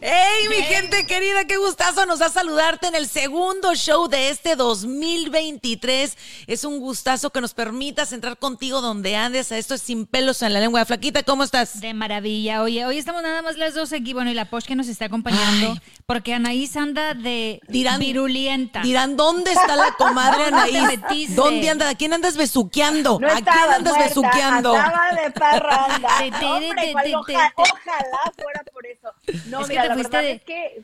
[0.00, 1.44] ¡Hey, mi gente querida!
[1.44, 6.16] ¡Qué gustazo nos da saludarte en el segundo show de este 2023!
[6.46, 9.50] Es un gustazo que nos permitas entrar contigo donde andes.
[9.50, 10.84] A esto es sin pelos en la lengua.
[10.84, 11.80] Flaquita, ¿cómo estás?
[11.80, 12.62] De maravilla.
[12.62, 14.12] Oye, hoy estamos nada más las dos aquí.
[14.12, 15.72] Bueno, y la Posh que nos está acompañando.
[15.72, 15.80] Ay.
[16.06, 18.82] Porque Anaís anda de Dirán- virulienta.
[18.82, 21.34] Dirán, ¿dónde está la comadre ¿Dónde Anaís?
[21.34, 21.88] ¿Dónde anda?
[21.88, 23.18] ¿A quién andas besuqueando?
[23.20, 24.76] No ¿A quién andas muerta, besuqueando?
[24.76, 26.08] Estaba de parranda.
[26.54, 27.14] Hombre, cual-
[27.56, 29.08] ojalá fuera por eso.
[29.46, 30.82] No, Es mira, te la fuiste verdad de- es que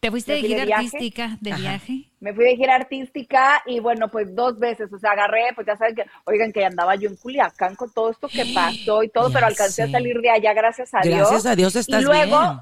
[0.00, 1.92] Te fuiste ¿Me de fui de gira artística, de viaje.
[2.20, 5.74] me fui de gira artística y bueno, pues dos veces, o sea, agarré, pues ya
[5.76, 9.28] saben que, oigan, que andaba yo en Culiacán con todo esto que pasó y todo,
[9.28, 9.82] Ya pero alcancé sé.
[9.84, 11.18] a salir de allá, gracias a Dios.
[11.18, 12.58] Gracias a Dios estás y luego, bien.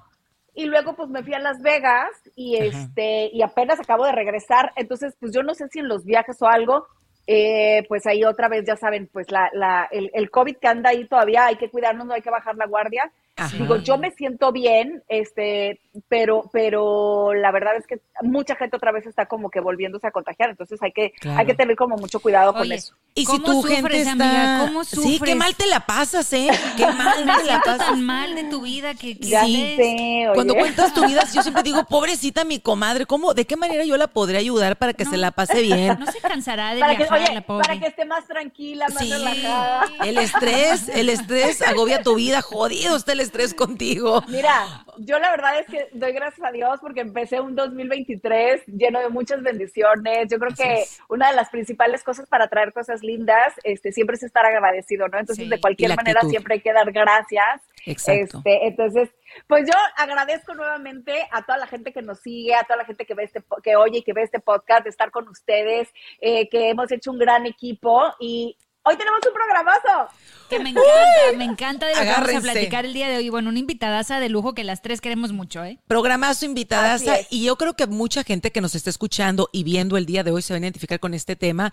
[0.57, 4.73] Y luego pues me fui a Las Vegas y este y apenas acabo de regresar,
[4.77, 6.87] entonces pues yo no sé si en los viajes o algo,
[7.27, 10.91] eh, pues ahí otra vez ya saben, pues la, la, el, el COVID que anda
[10.91, 13.11] ahí todavía, hay que cuidarnos, no hay que bajar la guardia.
[13.37, 13.57] Ajá.
[13.57, 18.93] Digo, yo me siento bien, este, pero, pero la verdad es que mucha gente otra
[18.93, 21.39] vez está como que volviéndose a contagiar, entonces hay que, Claro.
[21.41, 22.95] hay que tener como mucho cuidado con eso.
[23.17, 24.11] Y si ¿Cómo tu sufres, gente está...
[24.13, 24.67] amiga?
[24.67, 25.21] ¿Cómo Sí, sufres?
[25.23, 26.49] qué mal te la pasas, ¿eh?
[26.77, 27.87] Qué mal te la pasas.
[27.87, 30.31] tan mal de tu vida que, que Ya estés- sé, oye.
[30.35, 33.97] Cuando cuentas tu vida, yo siempre digo, pobrecita mi comadre, ¿cómo, ¿de qué manera yo
[33.97, 35.11] la podría ayudar para que No.
[35.13, 35.97] se la pase bien?
[36.05, 37.63] No se cansará de para que, viajar, oye, la pobre.
[37.69, 39.85] para que esté más tranquila, más Sí, relajada.
[40.05, 44.25] el estrés, el estrés agobia tu vida, jodido está el estrés contigo.
[44.27, 49.01] Mira, yo la verdad es que doy gracias a Dios porque empecé un 2023 lleno
[49.01, 50.29] de muchas bendiciones.
[50.31, 54.23] Yo creo que una de las principales cosas para traer cosas lindas, este, siempre es
[54.23, 55.19] estar agradecido, ¿no?
[55.19, 55.51] Entonces, Sí.
[55.51, 56.31] de cualquier manera, actitud.
[56.31, 57.63] siempre hay que dar gracias.
[57.87, 58.39] Exacto.
[58.39, 59.11] Este, entonces,
[59.47, 63.05] pues yo agradezco nuevamente a toda la gente que nos sigue, a toda la gente
[63.05, 65.89] que ve este, que oye y que ve este podcast, de estar con ustedes,
[66.21, 70.13] eh, que hemos hecho un gran equipo y hoy tenemos un programazo.
[70.51, 70.91] Que me encanta,
[71.39, 73.31] me encanta de lo que vamos a platicar el día de hoy.
[73.31, 75.79] Bueno, una invitadaza de lujo que las tres queremos mucho, ¿eh?
[75.89, 77.27] Programazo es.
[77.31, 80.33] y yo creo que mucha gente que nos está escuchando y viendo el día de
[80.33, 81.73] hoy se va a identificar con este tema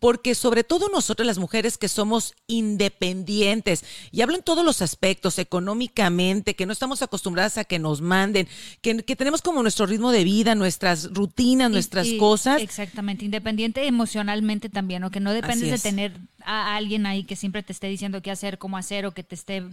[0.00, 5.38] porque sobre todo nosotros las mujeres que somos independientes y hablo en todos los aspectos
[5.38, 8.48] económicamente que no estamos acostumbradas a que nos manden
[8.82, 13.86] que, que tenemos como nuestro ritmo de vida nuestras rutinas nuestras y- cosas Exactamente, independiente
[13.86, 16.12] emocionalmente también, o que no dependes de tener
[16.44, 19.34] a alguien ahí que siempre te esté diciendo qué hacer, cómo hacer, o que te
[19.34, 19.64] esté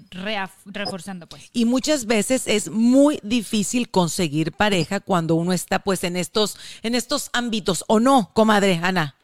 [0.66, 1.50] reforzando, pues.
[1.53, 6.95] Y muchas veces es muy difícil conseguir pareja cuando uno está pues en estos, en
[6.95, 9.16] estos ámbitos, ¿o no, comadre Ana?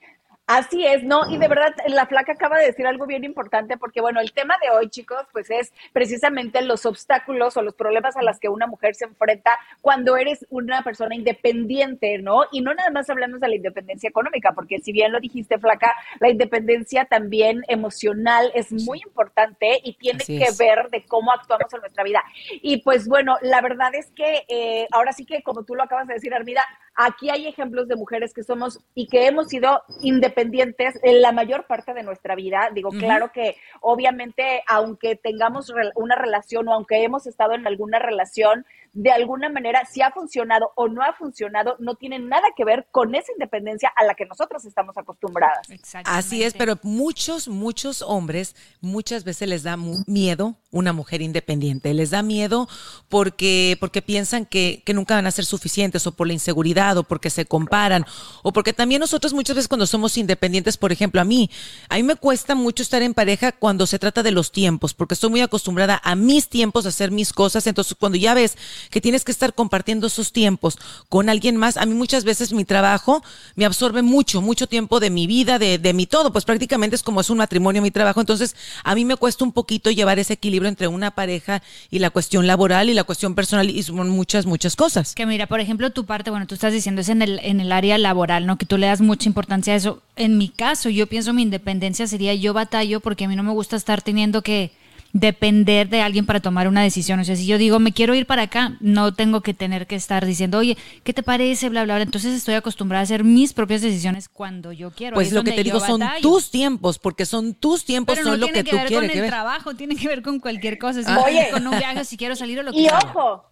[0.53, 1.27] Así es, ¿no?
[1.31, 4.53] Y de verdad, la flaca acaba de decir algo bien importante, porque bueno, el tema
[4.61, 8.67] de hoy, chicos, pues es precisamente los obstáculos o los problemas a las que una
[8.67, 12.43] mujer se enfrenta cuando eres una persona independiente, ¿no?
[12.51, 15.91] Y no nada más hablamos de la independencia económica, porque si bien lo dijiste, flaca,
[16.19, 20.57] la independencia también emocional es muy importante y tiene Así que es.
[20.59, 22.23] ver de cómo actuamos en nuestra vida.
[22.61, 26.07] Y pues bueno, la verdad es que eh, ahora sí que, como tú lo acabas
[26.07, 26.61] de decir, Armida,
[26.95, 31.65] aquí hay ejemplos de mujeres que somos y que hemos sido independientes en la mayor
[31.65, 32.69] parte de nuestra vida.
[32.73, 38.65] Digo, claro que obviamente, aunque tengamos una relación o aunque hemos estado en alguna relación,
[38.93, 42.87] de alguna manera, si ha funcionado o no ha funcionado, no tiene nada que ver
[42.91, 45.67] con esa independencia a la que nosotros estamos acostumbradas.
[46.05, 51.93] Así es, pero muchos, muchos hombres muchas veces les da miedo una mujer independiente.
[51.95, 52.67] Les da miedo
[53.09, 57.03] porque, porque piensan que, que nunca van a ser suficientes o por la inseguridad cuidado,
[57.03, 58.05] porque se comparan,
[58.41, 61.49] o porque también nosotros muchas veces cuando somos independientes, por ejemplo, a mí,
[61.89, 65.13] a mí me cuesta mucho estar en pareja cuando se trata de los tiempos, porque
[65.13, 68.57] estoy muy acostumbrada a mis tiempos, a hacer mis cosas, entonces cuando ya ves
[68.89, 70.77] que tienes que estar compartiendo esos tiempos
[71.09, 73.23] con alguien más, a mí muchas veces mi trabajo
[73.55, 77.03] me absorbe mucho, mucho tiempo de mi vida, de, de mi todo, pues prácticamente es
[77.03, 80.33] como es un matrimonio mi trabajo, entonces a mí me cuesta un poquito llevar ese
[80.33, 84.45] equilibrio entre una pareja y la cuestión laboral y la cuestión personal y son muchas,
[84.45, 85.15] muchas cosas.
[85.15, 87.71] Que mira, por ejemplo, tu parte, bueno, tú estás diciendo es en el, en el
[87.71, 88.57] área laboral, ¿no?
[88.57, 90.01] Que tú le das mucha importancia a eso.
[90.15, 93.51] En mi caso, yo pienso mi independencia sería yo batallo porque a mí no me
[93.51, 94.71] gusta estar teniendo que
[95.15, 97.19] depender de alguien para tomar una decisión.
[97.19, 99.95] O sea, si yo digo, me quiero ir para acá, no tengo que tener que
[99.95, 101.69] estar diciendo, oye, ¿qué te parece?
[101.69, 102.03] Bla, bla, bla.
[102.03, 105.13] Entonces estoy acostumbrada a hacer mis propias decisiones cuando yo quiero.
[105.13, 106.21] Pues lo que te digo son batallo.
[106.27, 108.91] tus tiempos, porque son tus tiempos, Pero no son lo tiene que, que, tú quieres.
[108.99, 109.29] con que el ver.
[109.29, 111.03] trabajo, tiene que ver con cualquier cosa.
[111.03, 111.21] Si Ah.
[111.27, 111.49] Oye.
[111.51, 112.97] con un viaje, si quiero salir o lo que Y sea.
[112.97, 113.45] ojo,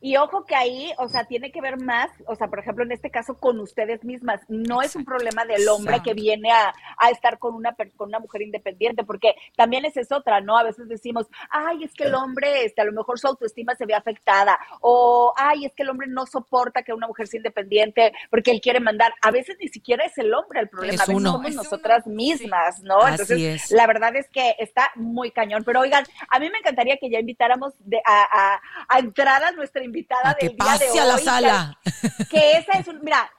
[0.00, 2.92] y ojo que ahí, o sea, tiene que ver más, o sea, por ejemplo, en
[2.92, 4.40] este caso con ustedes mismas.
[4.48, 6.10] No es un problema del hombre Exacto.
[6.10, 10.00] que viene a, a estar con una, per- con una mujer independiente, porque también esa
[10.00, 10.56] es otra, ¿no?
[10.56, 13.86] A veces decimos, ay, es que el hombre, este, a lo mejor su autoestima se
[13.86, 18.12] ve afectada, o ay, es que el hombre no soporta que una mujer sea independiente
[18.30, 19.12] porque él quiere mandar.
[19.22, 21.32] A veces ni siquiera es el hombre el problema, Es a veces uno.
[21.32, 22.98] somos Es nosotras mismas, ¿no?
[23.00, 23.70] Así Entonces, es.
[23.70, 25.62] la verdad es que está muy cañón.
[25.64, 29.52] Pero oigan, a mí me encantaría que ya invitáramos de, a, a, a entrar a
[29.52, 31.78] nuestra invitada A que del día de pase a la hoy, que- sala.
[32.30, 33.30] Que, esa es un, mira,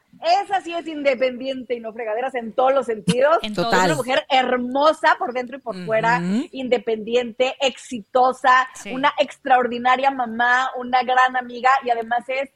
[0.44, 3.38] esa sí es independiente y no fregaderas en todos los sentidos.
[3.42, 3.86] En Es Total.
[3.86, 6.22] una mujer hermosa por dentro y por fuera,
[6.52, 8.92] independiente, exitosa, Sí.
[8.94, 12.50] una extraordinaria mamá, una gran amiga y además es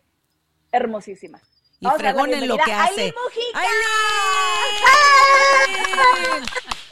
[0.71, 1.39] hermosísima.
[1.79, 3.13] Y Vamos fregón en lo que hace.
[3.53, 3.75] ¡Aileen!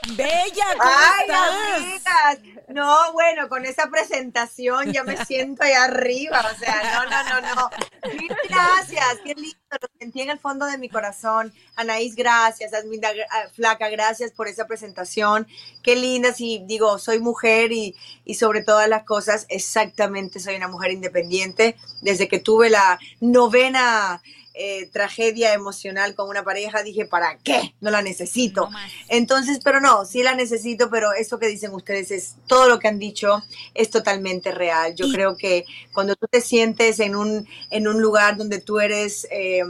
[0.09, 2.37] Bella, ¿cómo Ay, estás?
[2.37, 2.53] amigas.
[2.69, 6.43] No, bueno, con esa presentación ya me siento allá arriba.
[6.53, 7.69] O sea, no, no, no, no.
[8.13, 9.19] Mil gracias.
[9.23, 9.57] Qué lindo.
[9.71, 11.53] Lo sentí en el fondo de mi corazón.
[11.75, 12.73] Anaís, gracias.
[12.73, 15.47] Asminda, ah, Flaca, gracias por esa presentación.
[15.81, 16.33] Qué linda.
[16.33, 17.95] Sí, digo, soy mujer y,
[18.25, 21.75] y sobre todas las cosas, exactamente soy una mujer independiente.
[22.01, 24.21] Desde que tuve la novena
[24.55, 27.73] eh, tragedia emocional con una pareja, dije, ¿para qué?
[27.81, 28.69] No la necesito.
[28.69, 28.77] No.
[29.09, 32.87] Entonces, pero no, sí la necesito, pero eso que dicen ustedes es todo lo que
[32.87, 34.93] han dicho es totalmente real.
[34.95, 38.79] Yo Y- creo que cuando tú te sientes en un, en un lugar donde tú
[38.79, 39.63] eres, eh,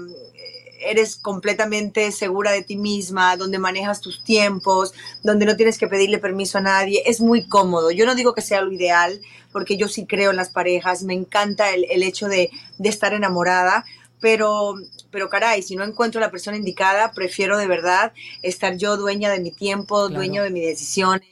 [0.86, 4.94] eres completamente segura de ti misma, donde manejas tus tiempos,
[5.24, 7.92] donde no tienes que pedirle permiso a nadie, es muy cómodo.
[7.92, 9.22] Yo no digo que sea lo ideal,
[9.54, 13.14] porque yo sí creo en las parejas, me encanta el, el hecho de, de estar
[13.14, 13.86] enamorada,
[14.24, 14.76] pero,
[15.12, 19.42] pero caray, si no encuentro la persona indicada, prefiero de verdad estar yo dueña de
[19.42, 20.16] mi tiempo, Claro.
[20.16, 21.28] dueño de mis decisiones.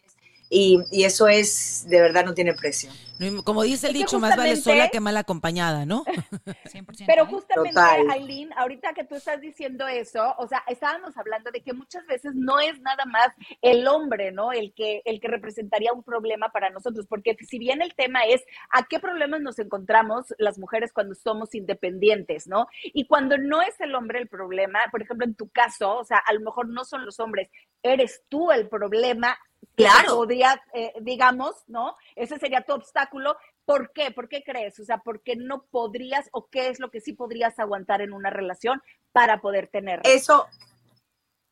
[0.53, 2.92] Y, y eso es, de verdad, no tiene precio.
[3.45, 6.03] Como dice el Es dicho, más vale sola que mal acompañada, ¿no?
[6.06, 7.27] 100%, Pero ¿eh?
[7.30, 8.09] justamente, Total.
[8.09, 12.33] Aileen, ahorita que tú estás diciendo eso, o sea, estábamos hablando de que muchas veces
[12.36, 13.27] no es nada más
[13.62, 14.51] el hombre, ¿no?
[14.51, 18.44] El que, el que representaría un problema para nosotros, porque si bien el tema es
[18.71, 22.68] a qué problemas nos encontramos las mujeres cuando somos independientes, ¿no?
[22.83, 26.18] Y cuando no es el hombre el problema, por ejemplo, en tu caso, o sea,
[26.18, 27.50] a lo mejor no son los hombres,
[27.83, 29.38] eres tú el problema.
[29.75, 30.15] Claro.
[30.15, 31.95] Podría, eh, digamos, ¿no?
[32.15, 33.37] Ese sería tu obstáculo.
[33.65, 34.11] ¿Por qué?
[34.11, 34.79] ¿Por qué crees?
[34.79, 38.13] O sea, ¿por qué no podrías o qué es lo que sí podrías aguantar en
[38.13, 38.81] una relación
[39.11, 40.01] para poder tener?
[40.03, 40.47] Eso,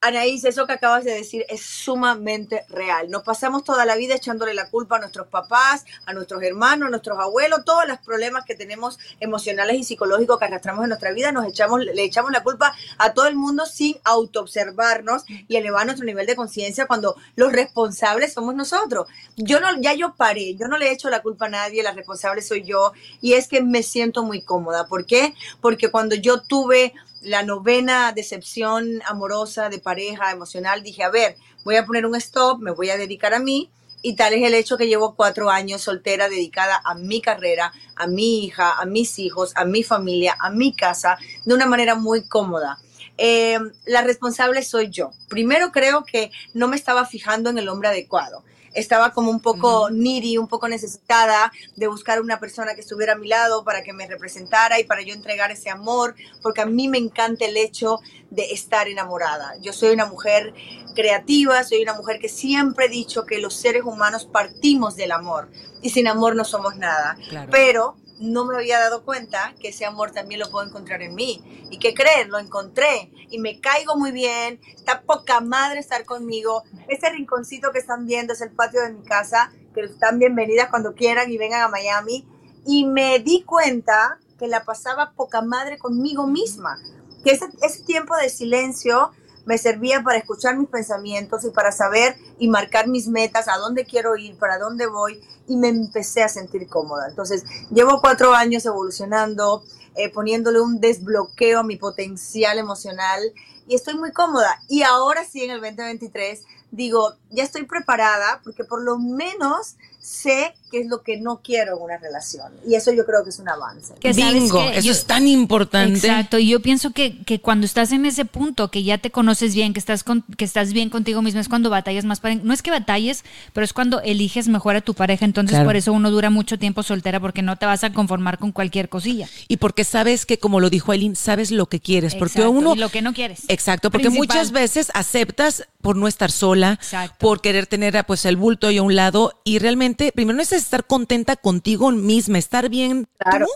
[0.01, 3.10] Anaís, eso que acabas de decir es sumamente real.
[3.10, 6.90] Nos pasamos toda la vida echándole la culpa a nuestros papás, a nuestros hermanos, a
[6.90, 11.33] nuestros abuelos, todos los problemas que tenemos emocionales y psicológicos que arrastramos en nuestra vida,
[11.33, 16.06] nos echamos, le echamos la culpa a todo el mundo sin autoobservarnos y elevar nuestro
[16.06, 19.06] nivel de conciencia cuando los responsables somos nosotros.
[19.35, 22.42] Yo no, ya yo paré, yo no le echo la culpa a nadie, la responsable
[22.42, 24.88] soy yo y es que me siento muy cómoda.
[24.88, 25.33] ¿Por qué?
[25.59, 31.76] Porque cuando yo tuve la novena decepción amorosa de pareja emocional, dije, a ver, voy
[31.76, 33.69] a poner un stop, me voy a dedicar a mí.
[34.02, 38.07] Y tal es el hecho que llevo cuatro años soltera dedicada a mi carrera, a
[38.07, 42.23] mi hija, a mis hijos, a mi familia, a mi casa, de una manera muy
[42.23, 42.80] cómoda.
[43.18, 45.11] Eh, la responsable soy yo.
[45.28, 48.45] Primero creo que no me estaba fijando en el hombre adecuado.
[48.73, 53.16] Estaba como un poco needy, un poco necesitada de buscar una persona que estuviera a
[53.16, 56.88] mi lado para que me representara y para yo entregar ese amor, porque a mí
[56.88, 57.99] me encanta el hecho
[58.30, 59.56] de estar enamorada.
[59.61, 60.54] Yo soy una mujer
[60.95, 65.49] creativa, soy una mujer que siempre he dicho que los seres humanos partimos del amor
[65.81, 67.18] y sin amor no somos nada.
[67.30, 67.49] Claro.
[67.52, 71.68] Pero no me había dado cuenta que ese amor también lo puedo encontrar en mí.
[71.71, 72.28] ¿Y qué creer?
[72.28, 74.59] Lo encontré y me caigo muy bien.
[74.76, 76.64] Está poca madre estar conmigo.
[76.88, 80.94] Ese rinconcito que están viendo es el patio de mi casa, que están bienvenidas cuando
[80.95, 82.28] quieran y vengan a Miami.
[82.66, 86.78] Y me di cuenta que la pasaba poca madre conmigo misma.
[87.23, 89.11] que ese, ese tiempo de silencio
[89.46, 93.86] me servía para escuchar mis pensamientos y para saber y marcar mis metas, a dónde
[93.86, 97.08] quiero ir, para dónde voy, y me empecé a sentir cómoda.
[97.10, 99.64] Entonces, llevo cuatro años evolucionando,
[99.96, 103.19] eh, poniéndole un desbloqueo a mi potencial emocional
[103.68, 104.62] y estoy muy cómoda.
[104.68, 110.56] Y ahora sí, en el 2023, digo, ya estoy preparada porque por lo menos sé
[110.69, 112.52] qué es lo que no quiero en una relación.
[112.68, 113.94] Y eso yo creo que es un avance.
[113.99, 115.97] Que Bingo, que eso yo- es tan importante.
[115.99, 119.54] Exacto, y yo pienso que, que cuando estás en ese punto, que ya te conoces
[119.56, 122.35] bien, que estás, con- que estás bien contigo mismo, es cuando batallas más para...
[122.35, 123.23] No es que batalles,
[123.54, 125.66] pero es cuando eliges mejor a tu pareja, entonces Claro.
[125.68, 128.90] por eso uno dura mucho tiempo soltera, porque no te vas a conformar con cualquier
[128.90, 129.28] cosilla.
[129.47, 132.16] Y porque sabes que, como lo dijo Aileen, sabes lo que quieres.
[132.16, 132.76] Porque Exacto, uno.
[132.76, 133.42] y lo que no quieres.
[133.47, 134.28] Exacto, porque Principal.
[134.38, 137.16] muchas veces aceptas por no estar sola, Exacto.
[137.19, 139.40] por querer tener pues el bulto ahí a un lado.
[139.44, 143.47] Y realmente, primero estar contenta contigo misma, estar bien Claro.
[143.47, 143.51] tú,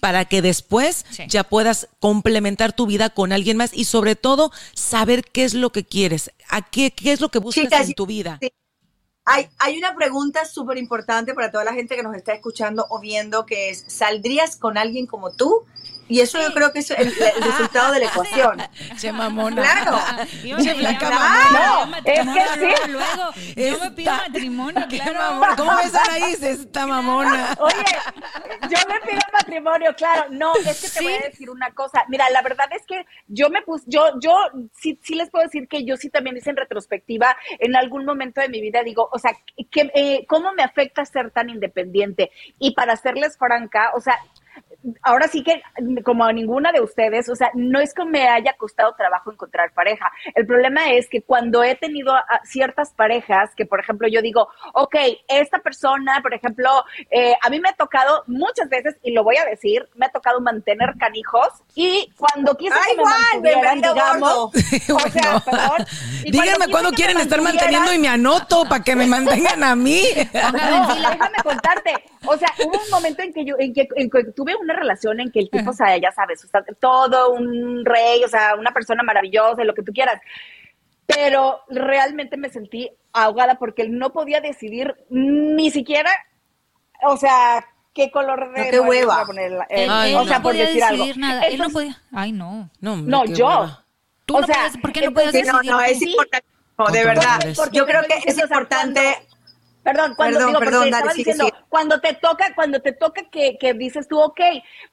[0.00, 1.24] para que después Sí.
[1.28, 5.70] ya puedas complementar tu vida con alguien más y sobre todo saber qué es lo
[5.72, 8.38] que quieres, a qué, qué es lo que buscas Chicas, en tu vida.
[8.40, 8.52] sí.
[9.26, 12.98] Hay, hay una pregunta súper importante para toda la gente que nos está escuchando o
[13.00, 15.64] viendo, que es, ¿saldrías con alguien como tú?
[16.10, 18.58] Y eso yo creo que es el, el resultado de la ecuación.
[18.98, 19.62] Che mamona.
[19.62, 19.98] Claro.
[20.62, 21.86] Che flaca mamona.
[21.86, 22.90] No, es que sí.
[22.90, 25.18] Luego, yo me pido matrimonio, claro.
[25.20, 25.56] mamona.
[25.56, 26.42] ¿Cómo ves Anaís?
[26.42, 27.54] Esta mamona.
[27.60, 27.84] Oye,
[28.62, 30.26] yo me pido matrimonio, claro.
[30.30, 32.04] No, es que te voy a decir una cosa.
[32.08, 34.36] Mira, la verdad es que yo me puse, yo, yo
[34.74, 38.40] sí, sí les puedo decir que yo sí también hice en retrospectiva en algún momento
[38.40, 39.32] de mi vida, digo, o sea,
[39.70, 42.30] que, eh, ¿cómo me afecta ser tan independiente?
[42.58, 44.18] Y para serles franca, o sea,
[45.02, 45.62] ahora sí que
[46.04, 49.72] como a ninguna de ustedes, o sea, no es que me haya costado trabajo encontrar
[49.72, 50.10] pareja.
[50.34, 54.48] El problema es que cuando he tenido a- ciertas parejas, que por ejemplo yo digo,
[54.74, 54.96] ok,
[55.28, 56.68] esta persona, por ejemplo,
[57.10, 60.10] eh, a mí me ha tocado muchas veces, y lo voy a decir, me ha
[60.10, 63.14] tocado mantener canijos y cuando quise ¡Ay, que me Juan!
[63.32, 64.52] mantuvieran, Bienvenido, digamos, gordo.
[64.96, 65.42] o sea, Bueno.
[65.44, 65.86] perdón,
[66.24, 69.62] y Díganme cuándo quieren me estar mantuvieran, manteniendo y me anoto para que me mantengan
[69.64, 70.02] a mí.
[70.32, 71.92] no, déjame contarte.
[72.26, 75.20] O sea, hubo un momento en que yo, en que, en que tuve una relación
[75.20, 78.54] en que el tipo, o sea, ya sabes, o sea, todo un rey, o sea,
[78.56, 80.20] una persona maravillosa, lo que tú quieras.
[81.06, 86.10] Pero realmente me sentí ahogada porque él no podía decidir ni siquiera,
[87.02, 89.24] o sea, qué color de No, qué hueva.
[89.26, 91.04] poner, eh, Ay, o sea, no por podía decir algo.
[91.04, 91.42] decidir nada.
[91.42, 92.02] él no Entonces, podía.
[92.22, 92.70] Ay, no.
[92.80, 93.46] No, hombre, No, yo.
[93.46, 93.84] hueva.
[94.26, 95.90] Tú O no sea, puedes, ¿por qué no puedes entonces, Sí, no, decidir?
[95.90, 96.46] no, es importante.
[96.78, 97.40] No, de verdad.
[97.72, 99.00] Yo creo que es importante.
[99.82, 101.66] Perdón, cuando Perdón, digo, perdón, porque dale, estaba sigue, diciendo, sigue.
[101.70, 104.40] cuando te toca, cuando te toca que, que dices tú, ok,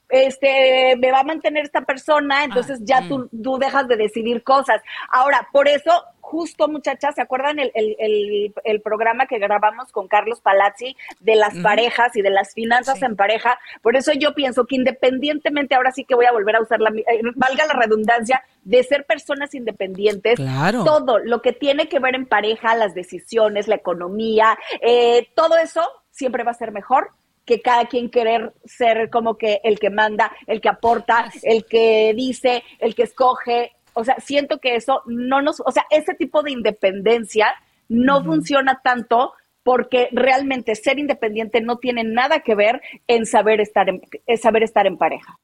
[0.10, 4.82] este, me va a mantener esta persona, entonces ya tú, tú dejas de decidir cosas.
[5.10, 5.91] Ahora, por eso,
[6.29, 11.36] justo muchachas, ¿se acuerdan el, el, el, el programa que grabamos con Carlos Palazzi de
[11.36, 13.05] las parejas y de las finanzas Sí.
[13.05, 13.57] en pareja?
[13.81, 16.89] Por eso yo pienso que independientemente, ahora sí que voy a volver a usar la,
[16.89, 20.84] mi- eh, valga la redundancia, de ser personas independientes, Claro.
[20.84, 25.81] todo lo que tiene que ver en pareja, las decisiones, la economía, eh, todo eso
[26.12, 27.12] siempre va a ser mejor
[27.46, 32.12] que cada quien querer ser como que el que manda, el que aporta, el que
[32.13, 33.72] dice, el que escoge.
[33.97, 37.53] O sea, siento que eso no nos, o sea, ese tipo de independencia
[37.89, 43.89] no funciona tanto porque realmente ser independiente no tiene nada que ver en saber estar
[43.89, 45.37] en, en saber estar en pareja.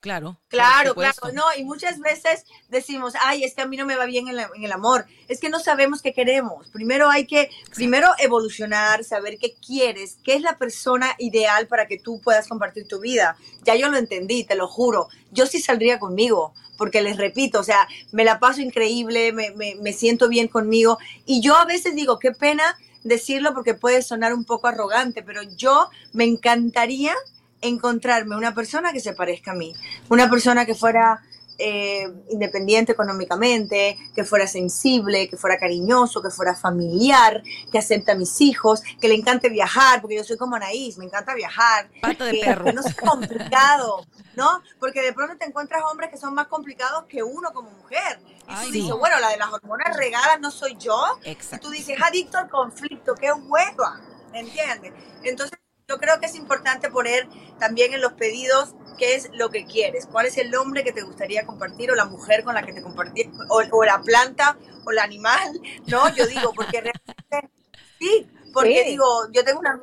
[0.00, 0.40] Claro.
[0.48, 4.04] Claro, claro, no, y muchas veces decimos, ay, es que a mí no me va
[4.06, 6.68] bien en, la- en el amor, es que no sabemos qué queremos.
[6.68, 11.98] Primero hay que, primero evolucionar, saber qué quieres, qué es la persona ideal para que
[11.98, 13.36] tú puedas compartir tu vida.
[13.64, 15.08] Ya yo lo entendí, te lo juro.
[15.32, 19.74] Yo sí saldría conmigo, porque les repito, o sea, me la paso increíble, me, me,
[19.74, 22.62] me siento bien conmigo, y yo a veces digo, qué pena
[23.02, 27.14] decirlo porque puede sonar un poco arrogante, pero yo me encantaría
[27.60, 29.74] encontrarme una persona que se parezca a mí,
[30.08, 31.20] una persona que fuera
[31.60, 38.14] eh, independiente económicamente, que fuera sensible, que fuera cariñoso, que fuera familiar, que acepte a
[38.14, 42.26] mis hijos, que le encante viajar, porque yo soy como Anaís, me encanta viajar, Pata
[42.26, 42.64] de que, perro.
[42.64, 44.62] que no sea complicado, ¿no?
[44.78, 48.20] Porque de pronto te encuentras hombres que son más complicados que uno como mujer.
[48.48, 48.80] Y Ay, tú sí.
[48.80, 50.96] dices, bueno, la de las hormonas regadas no soy yo.
[51.24, 51.66] Y Exacto.
[51.66, 54.00] tú dices, adicto al conflicto, qué hueva,
[54.32, 54.92] ¿entiendes?
[55.24, 55.58] Entonces,
[55.88, 57.26] yo creo que es importante poner
[57.58, 61.02] también en los pedidos qué es lo que quieres, cuál es el hombre que te
[61.02, 64.90] gustaría compartir o la mujer con la que te compartir, o, o la planta o
[64.90, 66.14] el animal, ¿no?
[66.14, 67.54] Yo digo, porque realmente,
[67.98, 68.90] sí, porque Sí.
[68.90, 69.80] digo, yo tengo una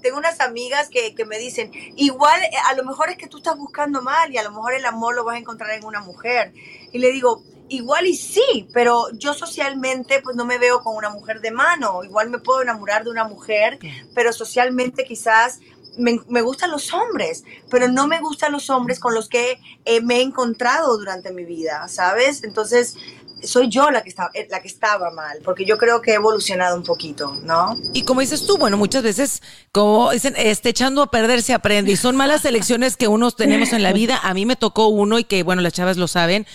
[0.00, 3.38] tengo unas amigas que, que me dicen, igual eh, a lo mejor es que tú
[3.38, 6.00] estás buscando mal y a lo mejor el amor lo vas a encontrar en una
[6.00, 6.52] mujer.
[6.92, 11.10] Y le digo, igual y sí, pero yo socialmente pues no me veo con una
[11.10, 12.02] mujer de mano.
[12.04, 13.78] Igual me puedo enamorar de una mujer,
[14.14, 15.60] pero socialmente quizás
[15.96, 20.00] me, me gustan los hombres, pero no me gustan los hombres con los que eh,
[20.00, 22.44] me he encontrado durante mi vida, ¿sabes?
[22.44, 22.96] Entonces,
[23.42, 26.76] soy yo la que, estaba, la que estaba mal, porque yo creo que he evolucionado
[26.76, 27.78] un poquito, ¿no?
[27.92, 31.92] Y como dices tú, bueno, muchas veces, como dicen, este, echando a perder se aprende,
[31.92, 34.18] y son malas elecciones que unos tenemos en la vida.
[34.22, 36.46] A mí me tocó uno y que, bueno, las chavas lo saben,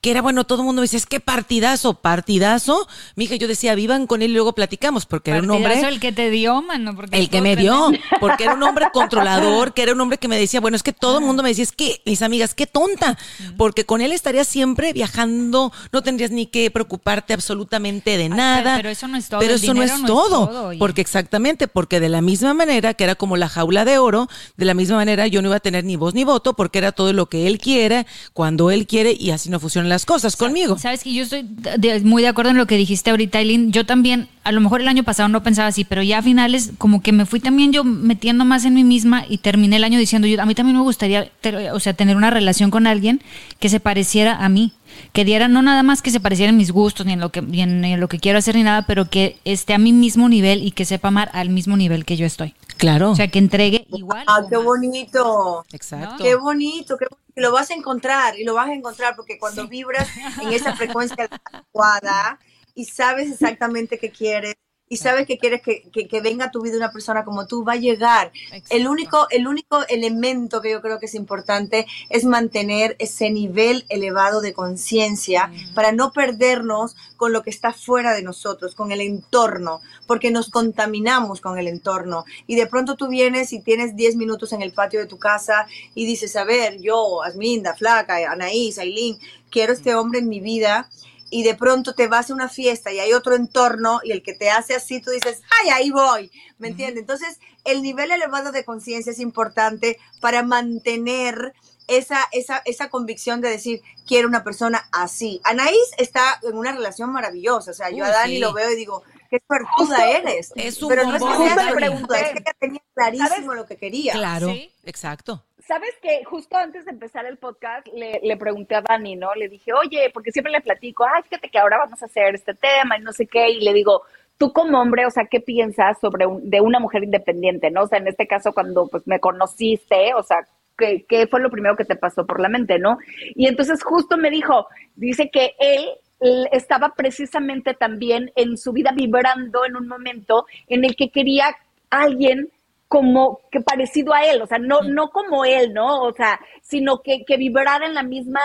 [0.00, 2.86] que era bueno, todo el mundo me dice, es que partidazo, partidazo.
[3.16, 5.80] Mija, yo decía, vivan con él y luego platicamos, porque era un hombre.
[5.80, 6.94] el que te dio, mano.
[6.94, 7.90] Porque el que me dio,
[8.20, 10.92] porque era un hombre controlador, que era un hombre que me decía, bueno, es que
[10.92, 13.18] todo el mundo me decía, es que, mis amigas, qué tonta,
[13.56, 18.76] porque con él estarías siempre viajando, no tendrías ni que preocuparte absolutamente de nada.
[18.76, 19.40] pero eso no es todo.
[19.40, 20.78] Pero eso no es dinero todo, oye.
[20.78, 24.64] porque exactamente, porque de la misma manera que era como la jaula de oro, de
[24.64, 27.12] la misma manera yo no iba a tener ni voz ni voto, porque era todo
[27.12, 30.78] lo que él quiere, cuando él quiere, y así no funcionan las cosas conmigo.
[30.78, 31.44] Sabes que yo estoy
[31.78, 33.72] de- muy de acuerdo en lo que dijiste ahorita, Eileen.
[33.72, 36.72] Yo también, a lo mejor el año pasado no pensaba así, pero ya a finales
[36.78, 39.98] como que me fui también yo metiendo más en mí misma y terminé el año
[39.98, 43.20] diciendo, yo, a mí también me gustaría, ter- o sea, tener una relación con alguien
[43.58, 44.72] que se pareciera a mí,
[45.12, 47.42] que diera no nada más que se pareciera en mis gustos ni en lo que
[47.42, 49.92] ni en, ni en lo que quiero hacer ni nada, pero que esté a mi
[49.92, 52.54] mismo nivel y que sepa amar al mismo nivel que yo estoy.
[52.76, 53.10] Claro.
[53.10, 54.24] O sea, que entregue igual.
[54.28, 54.64] Ah, qué más.
[54.64, 55.64] bonito.
[55.72, 56.22] Exacto.
[56.22, 57.28] Qué bonito, qué bonito.
[57.34, 60.08] Lo vas a encontrar, y lo vas a encontrar porque cuando vibras
[60.42, 62.38] en esa frecuencia adecuada
[62.74, 64.56] y sabes exactamente qué quieres
[64.88, 67.64] y sabes que quieres que, que- que venga a tu vida una persona como tú,
[67.64, 68.32] va a llegar.
[68.70, 73.84] El único, el único elemento que yo creo que es importante es mantener ese nivel
[73.88, 79.00] elevado de conciencia para no perdernos con lo que está fuera de nosotros, con el
[79.00, 82.24] entorno, porque nos contaminamos con el entorno.
[82.46, 85.66] Y de pronto tú vienes y tienes 10 minutos en el patio de tu casa
[85.94, 89.18] y dices, a ver, yo, Asminda, Flaca, Anaís, Aileen,
[89.50, 90.88] quiero este hombre en mi vida.
[91.30, 94.34] Y de pronto te vas a una fiesta y hay otro entorno y el que
[94.34, 97.00] te hace así, tú dices, ay, ahí voy, ¿me entiendes?
[97.00, 101.54] Entonces, el nivel elevado de conciencia es importante para mantener
[101.86, 105.40] esa, esa, esa convicción de decir, quiero una persona así.
[105.44, 108.40] Anaís está en una relación maravillosa, o sea, yo Uy, a Dani sí.
[108.40, 110.52] lo veo y digo, qué suertuda eres.
[110.56, 111.70] Es un Pero no es que bombón, sea Dani.
[111.86, 114.12] suertuda, es que ella tenía clarísimo lo que quería.
[114.12, 114.72] Claro, Sí.
[114.84, 115.44] exacto.
[115.66, 119.34] Sabes que justo antes de empezar el podcast le, le pregunté a Dani, ¿no?
[119.34, 122.54] Le dije, oye, porque siempre le platico, ay, fíjate que ahora vamos a hacer este
[122.54, 124.02] tema y no sé qué, y le digo,
[124.38, 127.82] tú como hombre, o sea, ¿qué piensas sobre un- de una mujer independiente, no?
[127.82, 130.38] O sea, en este caso cuando pues me conociste, o sea,
[130.78, 132.96] ¿qué, qué fue lo primero que te pasó por la mente, no?
[133.34, 135.86] Y entonces justo me dijo, dice que él
[136.20, 141.56] estaba precisamente también en su vida vibrando en un momento en el que quería
[141.90, 142.50] alguien
[142.88, 146.02] como que parecido a él, o sea, no, no como él, ¿no?
[146.02, 148.40] O sea, sino que, que vibrara en la misma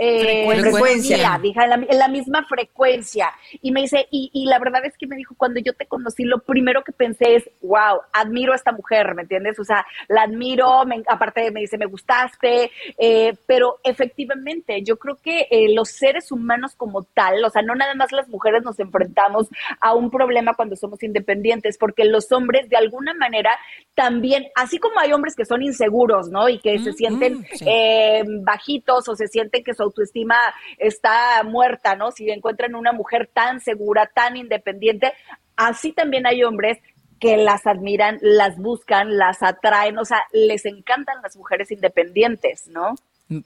[0.00, 1.38] eh, Frecuencia.
[1.42, 3.30] dije, en la, en la misma frecuencia.
[3.60, 6.24] Y me dice, y, y la verdad es que me dijo, cuando yo te conocí,
[6.24, 9.58] lo primero que pensé es, wow, admiro a esta mujer, ¿me entiendes?
[9.58, 15.16] O sea, la admiro, me- aparte me dice, me gustaste, eh, pero efectivamente, yo creo
[15.22, 18.78] que eh, los seres humanos como tal, o sea, no nada más las mujeres nos
[18.80, 19.48] enfrentamos
[19.80, 23.50] a un problema cuando somos independientes, porque los hombres de alguna manera
[23.94, 26.48] también, así como hay hombres que son inseguros, ¿no?
[26.48, 27.64] Y que se sienten mm, sí.
[27.68, 30.36] eh, bajitos o se sienten que su autoestima
[30.78, 32.10] está muerta, ¿no?
[32.10, 35.12] Si encuentran una mujer tan segura, tan independiente,
[35.56, 36.78] así también hay hombres
[37.20, 42.94] que las admiran, las buscan, las atraen, o sea, les encantan las mujeres independientes, ¿no?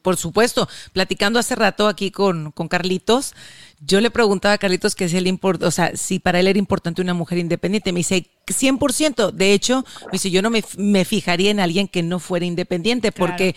[0.00, 3.35] Por supuesto, platicando hace rato aquí con, con Carlitos,
[3.80, 6.59] yo le preguntaba a Carlitos que si, él import- o sea, si para él era
[6.59, 7.92] importante una mujer independiente.
[7.92, 9.30] Me dice 100%.
[9.33, 13.12] De hecho, me dice, yo no me, me fijaría en alguien que no fuera independiente
[13.12, 13.57] porque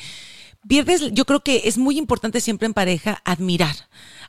[0.68, 3.76] pierdes, yo creo que es muy importante siempre en pareja admirar,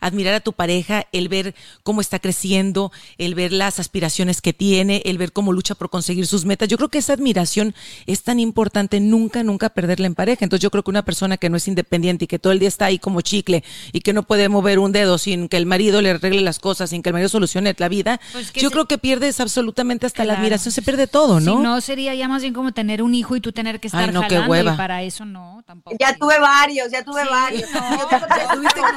[0.01, 5.03] admirar a tu pareja, el ver cómo está creciendo, el ver las aspiraciones que tiene,
[5.05, 6.69] el ver cómo lucha por conseguir sus metas.
[6.69, 7.75] Yo creo que esa admiración
[8.07, 10.45] es tan importante, nunca, nunca perderla en pareja.
[10.45, 12.69] Entonces yo creo que una persona que no es independiente y que todo el día
[12.69, 16.01] está ahí como chicle y que no puede mover un dedo sin que el marido
[16.03, 18.87] le arregle las cosas, sin que el marido solucione la vida, Pues yo se- creo
[18.87, 21.57] que pierdes absolutamente hasta la admiración, se pierde todo, ¿no?
[21.57, 24.09] Si no, sería ya más bien como tener un hijo y tú tener que estar
[24.09, 24.75] Ay, no, qué jalando hueva.
[24.75, 25.97] y para eso no, tampoco.
[25.99, 27.71] Ya tuve varios, ya tuve Sí, varios.
[27.71, 27.99] no.
[27.99, 28.91] Yo tengo tres hijos.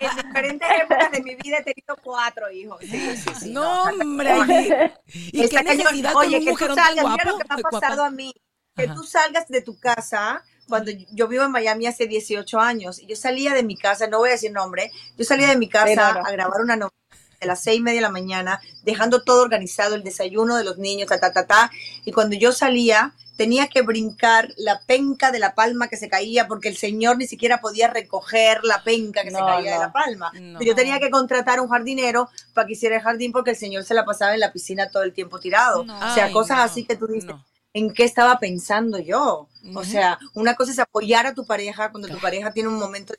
[0.00, 2.78] En diferentes épocas de mi vida he tenido cuatro hijos.
[2.80, 4.94] Sí, sí, sí, No, hombre.
[5.06, 5.84] ¿Y Está qué cañón.
[5.84, 7.30] necesidad con Oye, un que tú mujerón tan salgas, mira guapo?
[7.30, 7.80] lo que me ha Guapa.
[7.80, 8.34] pasado a mí.
[8.76, 8.94] Que Ajá.
[8.94, 13.16] tú salgas de tu casa, cuando yo vivo en Miami hace 18 años, y yo
[13.16, 16.30] salía de mi casa, no voy a decir nombre, yo salía de mi casa a
[16.30, 16.94] grabar una novela
[17.40, 20.78] de las seis y media de la mañana, dejando todo organizado, el desayuno de los
[20.78, 21.70] niños, ta, ta, ta, ta,
[22.04, 26.48] y cuando yo salía, tenía que brincar la penca de la palma que se caía
[26.48, 29.92] porque el señor ni siquiera podía recoger la penca que se No, caía de la
[29.92, 30.32] palma.
[30.34, 30.60] No.
[30.60, 33.94] Yo tenía que contratar un jardinero para que hiciera el jardín porque el señor se
[33.94, 35.84] la pasaba en la piscina todo el tiempo tirado.
[35.84, 35.96] No.
[35.96, 37.30] O sea, Ay, cosas así que tú dices,
[37.74, 39.48] en qué estaba pensando yo.
[39.74, 43.14] O sea, una cosa es apoyar a tu pareja cuando tu pareja tiene un momento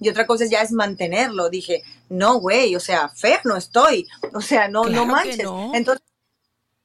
[0.00, 1.50] y otra cosa ya es mantenerlo.
[1.50, 4.06] Dije, no, güey, o sea, fe no estoy.
[4.32, 5.46] O sea, no, no manches.
[5.74, 6.08] Entonces,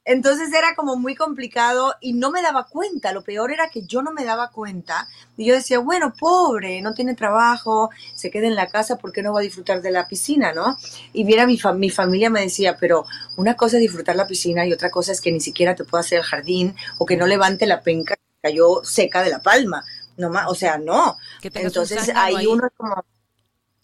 [0.05, 3.13] entonces era como muy complicado y no me daba cuenta.
[3.13, 5.07] Lo peor era que yo no me daba cuenta.
[5.37, 9.23] Y yo decía, bueno, pobre, no tiene trabajo, se queda en la casa, ¿por qué
[9.23, 10.77] no va a disfrutar de la piscina, no?
[11.13, 13.05] Y viera mi, mi familia me decía, pero
[13.37, 16.01] una cosa es disfrutar la piscina y otra cosa es que ni siquiera te pueda
[16.01, 19.85] hacer el jardín o que no levante la penca que cayó seca de la palma.
[20.17, 21.17] No más, o sea, no.
[21.41, 23.03] Entonces ahí uno es como...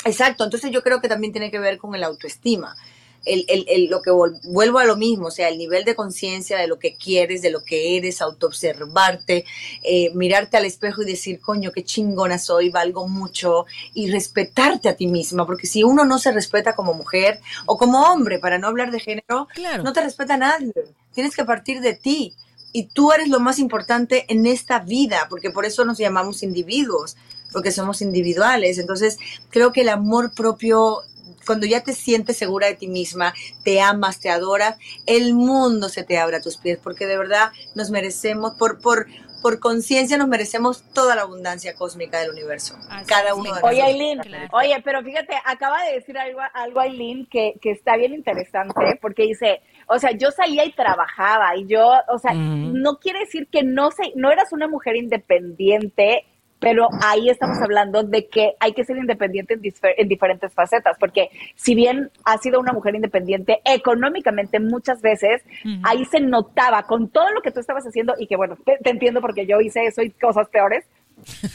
[0.05, 2.75] Exacto, entonces yo creo que también tiene que ver con el autoestima
[3.25, 6.57] el, el, el, lo que vuelvo a lo mismo, o sea, el nivel de conciencia
[6.57, 9.45] de lo que quieres, de lo que eres, autoobservarte,
[9.83, 14.95] eh, mirarte al espejo y decir, coño, qué chingona soy, valgo mucho, y respetarte a
[14.95, 18.67] ti misma, porque si uno no se respeta como mujer o como hombre, para no
[18.67, 19.47] hablar de género,
[19.83, 20.73] no te respeta nadie,
[21.13, 22.35] tienes que partir de ti.
[22.71, 27.17] Y tú eres lo más importante en esta vida, porque por eso nos llamamos individuos,
[27.51, 28.77] porque somos individuales.
[28.77, 29.17] Entonces,
[29.49, 31.03] creo que el amor propio
[31.45, 34.77] cuando ya te sientes segura de ti misma, te amas, te adoras,
[35.07, 39.07] el mundo se te abre a tus pies, porque de verdad nos merecemos, por, por,
[39.41, 42.77] por conciencia nos merecemos toda la abundancia cósmica del universo.
[43.07, 47.55] cada uno de Oye, Aileen, oye, pero fíjate, acaba de decir algo, algo Aileen que,
[47.61, 52.19] que está bien interesante, porque dice, o sea, yo salía y trabajaba, y yo, o
[52.19, 56.25] sea, no quiere decir que no, se, no eras una mujer independiente
[56.59, 61.73] pero ahí estamos hablando de que hay que ser independiente en, diferentes facetas, porque si
[61.73, 65.41] bien ha sido una mujer independiente económicamente muchas veces,
[65.83, 69.21] ahí se notaba con todo lo que tú estabas haciendo y que bueno, te, entiendo
[69.21, 70.85] porque yo hice eso y cosas peores.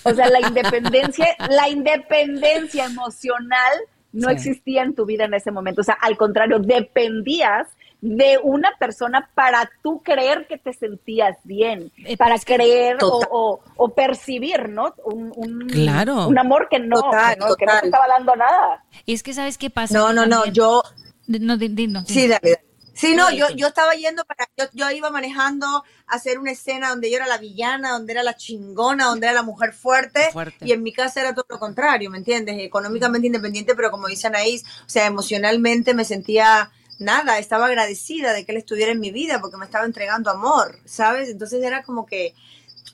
[0.05, 3.73] O sea, la independencia, la independencia emocional
[4.13, 5.81] no existía en tu vida en ese momento.
[5.83, 7.67] O sea, al contrario, dependías
[8.05, 14.69] de una persona para tú creer que te sentías bien, eh, para creer o, percibir,
[14.69, 14.95] ¿no?
[15.05, 16.29] Un, claro.
[16.29, 18.85] un amor que no, que no te estaba dando nada.
[19.07, 19.97] Y es que, ¿sabes qué pasa?
[19.97, 20.83] No, no, no, yo...
[21.27, 22.61] No, no, Sí, dale,
[22.93, 26.91] Sí, no, yo, yo estaba yendo para, yo, yo iba manejando a hacer una escena
[26.91, 30.65] donde yo era la villana, donde era la chingona, donde era la mujer fuerte, fuerte.
[30.65, 32.57] y en mi casa era todo lo contrario, ¿me entiendes?
[32.61, 38.45] Económicamente independiente, pero como dice Anaís, o sea, emocionalmente me sentía nada, estaba agradecida de
[38.45, 41.29] que él estuviera en mi vida porque me estaba entregando amor, ¿sabes?
[41.29, 42.35] Entonces era como que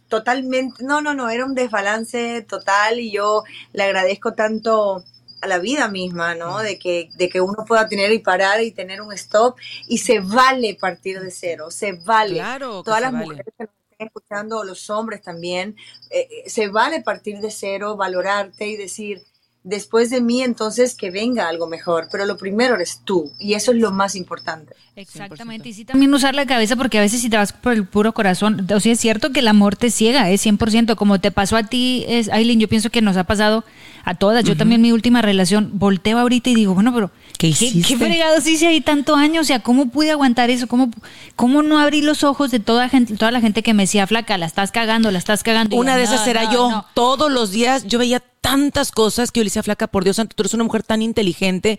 [0.08, 5.04] totalmente, no, no, no, era un desbalance total y yo le agradezco tanto
[5.40, 6.58] a la vida misma, ¿no?
[6.58, 10.20] De que, de que uno pueda tener y parar y tener un stop y se
[10.20, 12.34] vale partir de cero, se vale.
[12.34, 15.76] Claro, Todas las mujeres que nos estén escuchando, los hombres también,
[16.10, 19.22] eh, eh, se vale partir de cero, valorarte y decir,
[19.62, 23.72] después de mí entonces que venga algo mejor, pero lo primero eres tú y eso
[23.72, 24.74] es lo más importante.
[24.96, 27.86] Exactamente, y sí también usar la cabeza porque a veces si te vas por el
[27.86, 31.30] puro corazón, o sea, es cierto que el amor te ciega, es 100%, como te
[31.30, 33.64] pasó a ti, es, Aileen, yo pienso que nos ha pasado
[34.04, 37.82] a todas, yo también mi última relación, volteo ahorita y digo, bueno, pero ¿qué, ¿qué,
[37.82, 39.42] qué fregados hice ahí tanto años?
[39.42, 40.66] O sea, ¿cómo pude aguantar eso?
[40.66, 40.90] ¿Cómo,
[41.36, 44.38] cómo no abrí los ojos de toda, gente, toda la gente que me decía, flaca,
[44.38, 45.76] la estás cagando, la estás cagando?
[45.76, 49.46] Una de esas era yo, todos los días yo veía tantas cosas que yo le
[49.46, 51.78] decía, flaca, por Dios santo, tú eres una mujer tan inteligente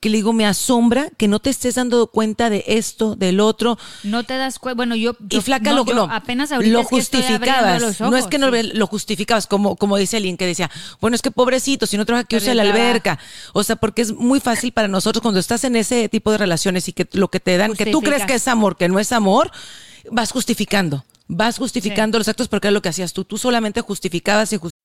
[0.00, 3.78] que le digo, me asombra que no te estés dando cuenta de esto, del otro.
[4.04, 5.16] No te das cuenta, bueno, yo...
[5.28, 8.00] Y flaca lo, apenas ahorita lo justificabas.
[8.00, 11.30] no es que no lo justificabas, como, como dice alguien que decía, bueno, es que
[11.30, 13.18] pobrecito, si no trabaja que usa la alberca.
[13.52, 16.88] O sea, porque es muy fácil para nosotros cuando estás en ese tipo de relaciones
[16.88, 19.10] y que lo que te dan, que tú crees que es amor, que no es
[19.12, 19.50] amor,
[20.10, 21.04] vas justificando.
[21.26, 23.24] Vas justificando los actos porque es lo que hacías tú.
[23.24, 24.77] Tú solamente justificabas y justificabas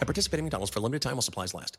[0.00, 1.78] At participating McDonald's for a limited time while supplies last.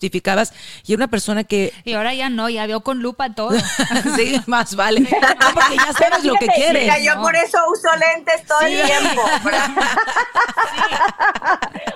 [0.00, 0.54] Justificabas
[0.86, 3.50] y era una persona que Y ahora ya no, ya veo con lupa todo.
[4.16, 5.00] sí, más vale.
[5.00, 5.08] No,
[5.54, 6.82] porque ya sabes lo que quieres.
[6.84, 7.22] Mira, yo no.
[7.22, 8.82] por eso uso lentes todo el Sí.
[8.86, 9.22] tiempo.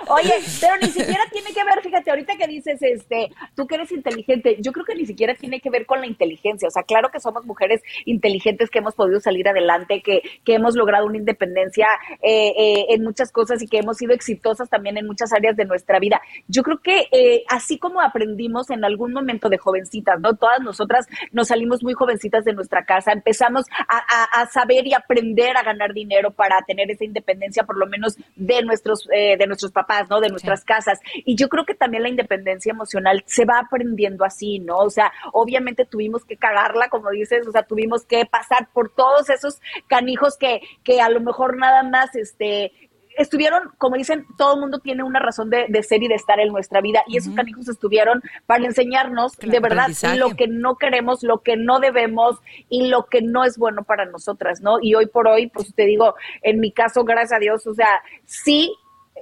[0.07, 3.91] Oye, pero ni siquiera tiene que ver, fíjate, ahorita que dices, este, tú que eres
[3.91, 6.67] inteligente, yo creo que ni siquiera tiene que ver con la inteligencia.
[6.67, 10.75] O sea, claro que somos mujeres inteligentes que hemos podido salir adelante, que, que hemos
[10.75, 11.87] logrado una independencia
[12.21, 15.65] eh, eh, en muchas cosas y que hemos sido exitosas también en muchas áreas de
[15.65, 16.21] nuestra vida.
[16.47, 20.35] Yo creo que eh, así como aprendimos en algún momento de jovencitas, ¿no?
[20.35, 24.93] Todas nosotras nos salimos muy jovencitas de nuestra casa, empezamos a, a- a saber y
[24.93, 29.47] aprender a ganar dinero para tener esa independencia, por lo menos de nuestros, eh, de
[29.47, 30.19] nuestros papás, ¿no?
[30.19, 30.99] De nuestras casas.
[31.25, 34.77] Y yo creo que también la independencia emocional se va aprendiendo así, ¿no?
[34.77, 39.29] O sea, obviamente tuvimos que cagarla, como dices, o sea, tuvimos que pasar por todos
[39.29, 42.71] esos canijos que, que a lo mejor nada más, este,
[43.17, 46.39] estuvieron, como dicen, todo el mundo tiene una razón de, de ser y de estar
[46.39, 50.75] en nuestra vida y esos canijos estuvieron para enseñarnos Claro, de verdad lo que no
[50.75, 54.77] queremos, lo que no debemos y lo que no es bueno para nosotras, ¿no?
[54.81, 58.01] Y hoy por hoy, pues te digo, en mi caso, gracias a Dios, o sea,
[58.25, 58.73] sí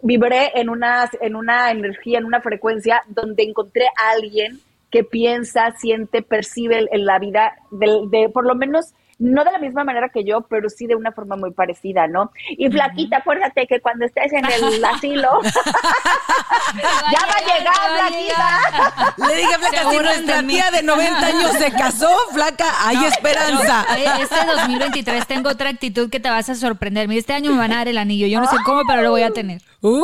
[0.02, 5.72] vibré en una, en una energía, en una frecuencia donde encontré a alguien que piensa,
[5.72, 10.10] siente, percibe en la vida de, de por lo menos no de la misma manera
[10.10, 12.32] que yo, pero sí de una forma muy parecida, ¿no?
[12.50, 15.40] Y flaquita, acuérdate que cuando estés en el asilo,
[17.12, 19.16] ya va a llegar, va a flaquita.
[19.28, 23.86] Le dije, Flaca, si nuestra de tía de 90 años se casó, Flaca, hay esperanza.
[23.98, 27.08] Eh, Este 2023 tengo otra actitud que te vas a sorprender.
[27.08, 28.28] Mira, este año me van a dar el anillo.
[28.28, 29.62] Yo no sé cómo, pero lo voy a tener.
[29.82, 30.04] Uy,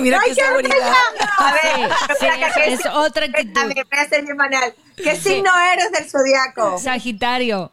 [0.00, 0.92] mira ¡Ay, qué qué seguridad.
[1.38, 3.66] A ver, Sí, Flaca, sí, ¿qué es si- otra A actitud.
[3.66, 4.74] ver, voy a hacer bien banal.
[4.96, 6.78] ¿Qué signo eres del zodiaco?
[6.78, 7.72] Sagitario.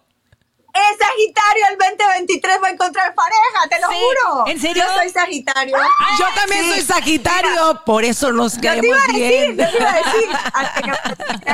[0.74, 4.48] Es Sagitario, el 2023 va a encontrar pareja, te lo Sí, juro.
[4.48, 4.84] ¿en serio?
[4.88, 5.78] Yo soy Sagitario.
[6.20, 6.70] Yo también Sí.
[6.72, 9.58] soy Sagitario, por eso nos Yo te caemos iba a decir, bien.
[9.58, 10.92] yo te iba a decir, hasta que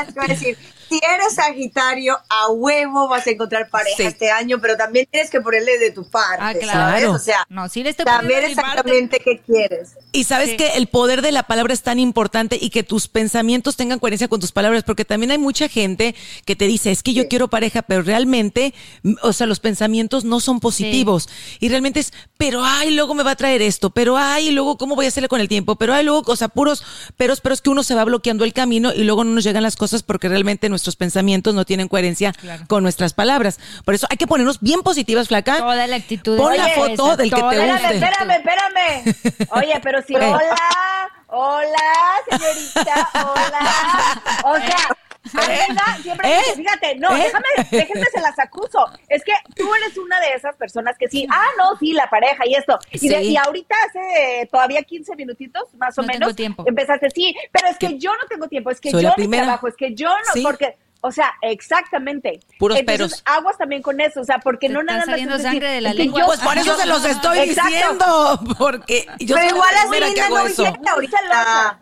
[0.05, 0.57] te iba a decir,
[0.89, 4.03] si eres Sagitario, a huevo vas a encontrar pareja Sí.
[4.05, 6.79] este año, pero también tienes que ponerle de tu parte, Ah, claro.
[6.79, 7.05] ¿sabes?
[7.07, 8.45] O sea, No, sí le parte.
[8.51, 9.95] exactamente qué quieres.
[10.17, 10.57] Y sabes Sí.
[10.57, 14.27] que el poder de la palabra es tan importante y que tus pensamientos tengan coherencia
[14.27, 17.49] con tus palabras, porque también hay mucha gente que te dice, es que yo quiero
[17.49, 21.29] pareja, pero realmente, mm, o sea, los pensamientos no son positivos.
[21.59, 24.95] Y realmente es, pero ay, luego me va a traer esto, pero ay, luego cómo
[24.95, 26.83] voy a hacerle con el tiempo, pero ay, luego, o sea, puros,
[27.15, 29.61] pero, pero es que uno se va bloqueando el camino y luego no nos llegan
[29.63, 32.33] las cosas porque realmente nuestros pensamientos no tienen coherencia
[32.67, 33.59] con nuestras palabras.
[33.85, 35.57] Por eso hay que ponernos bien positivas, flaca.
[35.59, 36.37] Toda la actitud.
[36.37, 37.95] Pon de la esa, foto del que te la Espérame, guste.
[37.95, 39.47] espérame, espérame.
[39.51, 41.87] Oye, pero hola, hola,
[42.29, 44.21] señorita, hola.
[44.43, 46.37] O sea, amiga, siempre ¿Eh?
[46.39, 47.23] dice, fíjate, no, ¿Eh?
[47.23, 48.85] déjame, déjenme se las acuso.
[49.09, 52.45] Es que tú eres una de esas personas que sí, ah, no, sí, la pareja
[52.45, 52.79] y esto.
[52.91, 53.31] Y, de- Sí.
[53.31, 56.63] y ahorita hace eh, todavía 15 minutitos, más o No tengo menos, tiempo.
[56.65, 59.43] empezaste, sí, pero es que yo no tengo tiempo, es que Soy yo primera.
[59.43, 60.43] trabajo, es que yo no, Sí.
[60.43, 60.77] porque...
[61.01, 62.39] O sea, exactamente.
[62.57, 63.23] Puros Entonces, peros.
[63.25, 65.93] aguas también con eso, o sea, porque Te no nada más saliendo sangre de la
[65.93, 66.21] lengua.
[66.21, 67.69] yo- Pues por eso se los estoy Exacto.
[67.69, 70.63] diciendo, porque yo pero igual la primera que Asminda hago no eso.
[70.63, 71.79] quiere ahorita.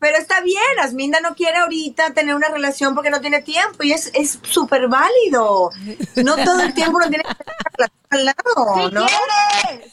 [0.00, 3.92] Pero está bien, Asminda no quiere ahorita tener una relación porque no tiene tiempo y
[3.92, 5.70] es es súper válido.
[6.16, 9.06] No todo el tiempo uno tiene que tener una relación al lado, ¿no?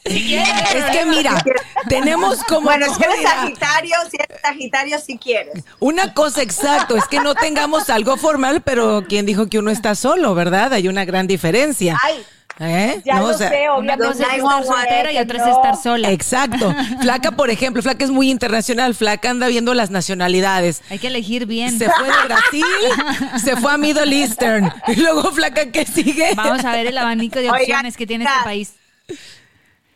[0.06, 1.44] Es que mira,
[1.90, 5.64] tenemos como Bueno, si eres Sagitario, si eres Sagitario, si quieres.
[5.80, 9.96] una cosa exacto, es que no tengamos algo formal, pero ¿quién dijo que uno está
[9.96, 10.74] solo, verdad?
[10.74, 11.98] Hay una gran diferencia.
[12.04, 12.24] Ay,
[12.60, 13.02] ¿Eh?
[13.04, 14.06] ya No, lo o sea, sé, Una obviamente.
[14.06, 15.56] cosa es estar soltera y otra es no.
[15.56, 16.12] estar sola.
[16.12, 16.74] Exacto.
[17.02, 18.96] Flaca, por ejemplo, Flaca es muy internacional.
[18.96, 20.82] Flaca anda viendo las nacionalidades.
[20.90, 21.78] Hay que elegir bien.
[21.78, 22.66] Se fue de Brasil,
[23.44, 24.72] se fue a Middle Eastern.
[24.88, 26.34] Y luego, Flaca, ¿qué sigue?
[26.36, 28.74] Vamos a ver el abanico de Oigan, opciones que tiene este país.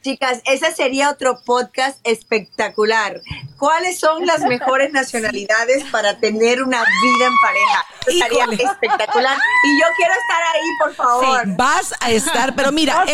[0.04, 3.22] Chicas, ese sería otro podcast espectacular.
[3.60, 7.86] ¿Cuáles son las mejores nacionalidades para tener una vida en pareja?
[8.08, 9.38] Estaría espectacular.
[9.66, 11.42] Y yo quiero estar ahí, por favor.
[11.58, 13.06] Vas a estar, pero mira,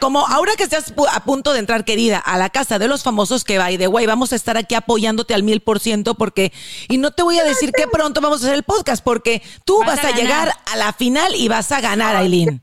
[0.00, 3.44] como ahora que estás a punto de entrar, querida, a la casa de los famosos
[3.44, 6.52] que by the way, vamos a estar aquí apoyándote al mil por ciento porque,
[6.88, 9.78] y no te voy a decir que pronto vamos a hacer el podcast porque tú
[9.80, 12.62] Vas vas, a a, llegar a la final y vas a ganar, Aileen.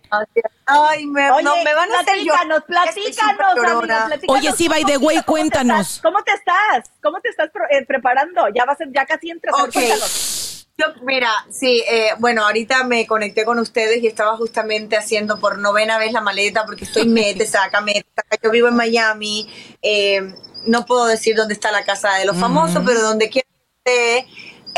[0.66, 2.34] Ay, me, Oye, no, me van a hacer yo.
[2.34, 5.80] platícanos, platícanos, amiga, platícanos Oye, sí, by the way, ¿Cómo te cuéntanos.
[5.88, 6.02] estás?
[6.02, 6.92] ¿Cómo te estás?
[7.02, 8.48] ¿Cómo te estás eh, preparando?
[8.56, 9.54] Ya vas, ya casi entras.
[9.54, 9.74] a ver, Ok.
[9.74, 10.68] cuéntanos.
[10.80, 15.58] Yo, mira, sí, eh, bueno, ahorita me conecté con ustedes y estaba justamente haciendo por
[15.58, 18.38] novena vez la maleta porque estoy mete, saca, mete, saca.
[18.44, 19.50] Yo vivo en Miami,
[19.82, 20.36] eh,
[20.68, 23.48] no puedo decir dónde está la casa de los famosos, pero donde quiera
[23.84, 24.28] que esté,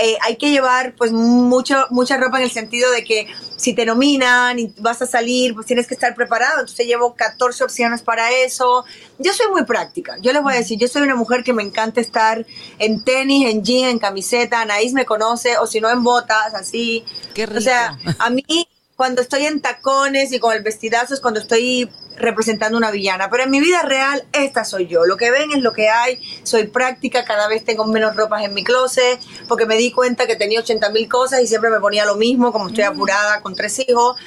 [0.02, 3.86] eh, hay que llevar pues mucho, mucha ropa en el sentido de que si te
[3.86, 6.62] nominan y vas a salir, pues tienes que estar preparado.
[6.62, 8.86] Entonces llevo 14 opciones para eso.
[9.18, 10.18] Yo soy muy práctica.
[10.22, 12.46] Yo les voy a decir, yo soy una mujer que me encanta estar
[12.78, 14.62] en tenis, en jean, en camiseta.
[14.62, 17.04] Anaís me conoce, o si no en botas, así.
[17.34, 17.60] Qué rico.
[17.60, 18.68] O sea, a mí
[19.00, 23.44] cuando estoy en tacones y con el vestidazo es cuando estoy representando una villana, pero
[23.44, 25.06] en mi vida real esta soy yo.
[25.06, 28.54] Lo que ven es lo que hay, soy práctica, cada vez tengo menos ropas en
[28.54, 32.06] mi closet, porque me di cuenta que tenía 80 mil cosas y siempre me ponía
[32.06, 34.18] lo mismo, como estoy apurada con tres hijos,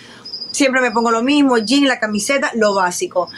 [0.50, 3.28] siempre me pongo lo mismo, jean, la camiseta, lo básico.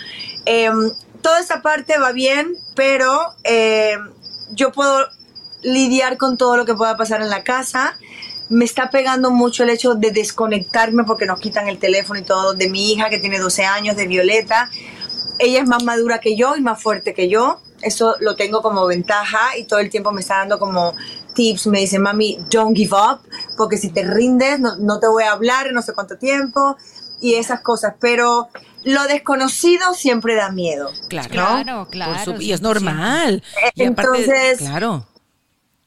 [0.47, 4.11] Em, toda esa parte va bien, pero em,
[4.53, 5.09] yo puedo
[5.63, 7.99] lidiar con todo lo que pueda pasar en la casa
[8.49, 12.55] me está pegando mucho el hecho de desconectarme porque nos quitan el teléfono y todo
[12.55, 14.71] de mi hija que tiene 12 años, de Violeta.
[15.39, 17.61] Ella es más madura que yo y más fuerte que yo.
[17.83, 20.95] Eso lo tengo como ventaja y todo el tiempo me está dando como
[21.35, 21.67] tips.
[21.67, 23.21] Me dice, mami, don't give up,
[23.57, 26.77] porque si te rindes no, no te voy a hablar en no sé cuánto tiempo
[27.21, 27.95] y esas cosas.
[28.01, 28.49] Pero
[28.85, 30.91] lo desconocido siempre da miedo.
[31.09, 32.37] Claro, Claro, Por claro.
[32.37, 33.43] su- y es normal.
[33.75, 35.05] Y aparte, Entonces- claro.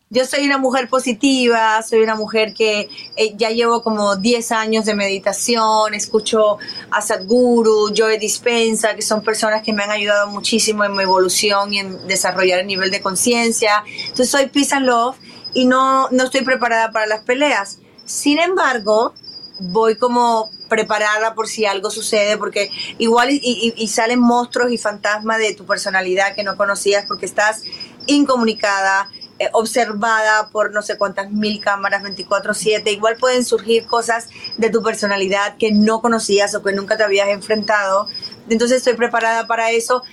[0.09, 4.85] Yo soy una mujer positiva, soy una mujer que eh, ya llevo como 10 años
[4.85, 6.57] de meditación, escucho
[6.91, 11.73] a Sadhguru, Joe Dispensa, que son personas que me han ayudado muchísimo en mi evolución
[11.73, 13.83] y en desarrollar el nivel de conciencia.
[13.99, 15.17] Entonces soy peace and love
[15.53, 17.79] y no, no estoy preparada para las peleas.
[18.05, 19.13] Sin embargo,
[19.59, 24.77] voy como preparada por si algo sucede, porque igual y, y- y salen monstruos y
[24.77, 27.63] fantasmas de tu personalidad que no conocías porque estás
[28.05, 32.91] incomunicada, eh, observada por no sé cuántas mil cámaras 24/7.
[32.91, 37.29] Igual pueden surgir cosas de tu personalidad que no conocías o que nunca te habías
[37.29, 38.07] enfrentado.
[38.49, 40.03] Entonces estoy preparada para eso,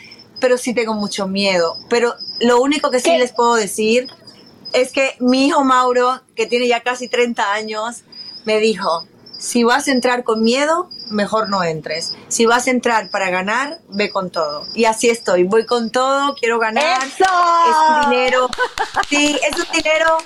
[0.40, 1.76] pero sí tengo mucho miedo.
[1.88, 3.18] Pero lo único que sí ¿Qué?
[3.18, 4.08] les puedo decir
[4.72, 8.02] es que mi hijo Mauro, que tiene ya casi 30 años,
[8.44, 9.06] me dijo,
[9.38, 12.14] si vas a entrar con miedo, mejor no entres.
[12.29, 14.67] Si vas a entrar para ganar, ve con todo.
[14.75, 17.07] Y así estoy, voy con todo, quiero ganar.
[17.07, 17.25] ¡Eso!
[17.25, 18.49] Es un dinero,
[19.09, 20.19] sí, es un dinero,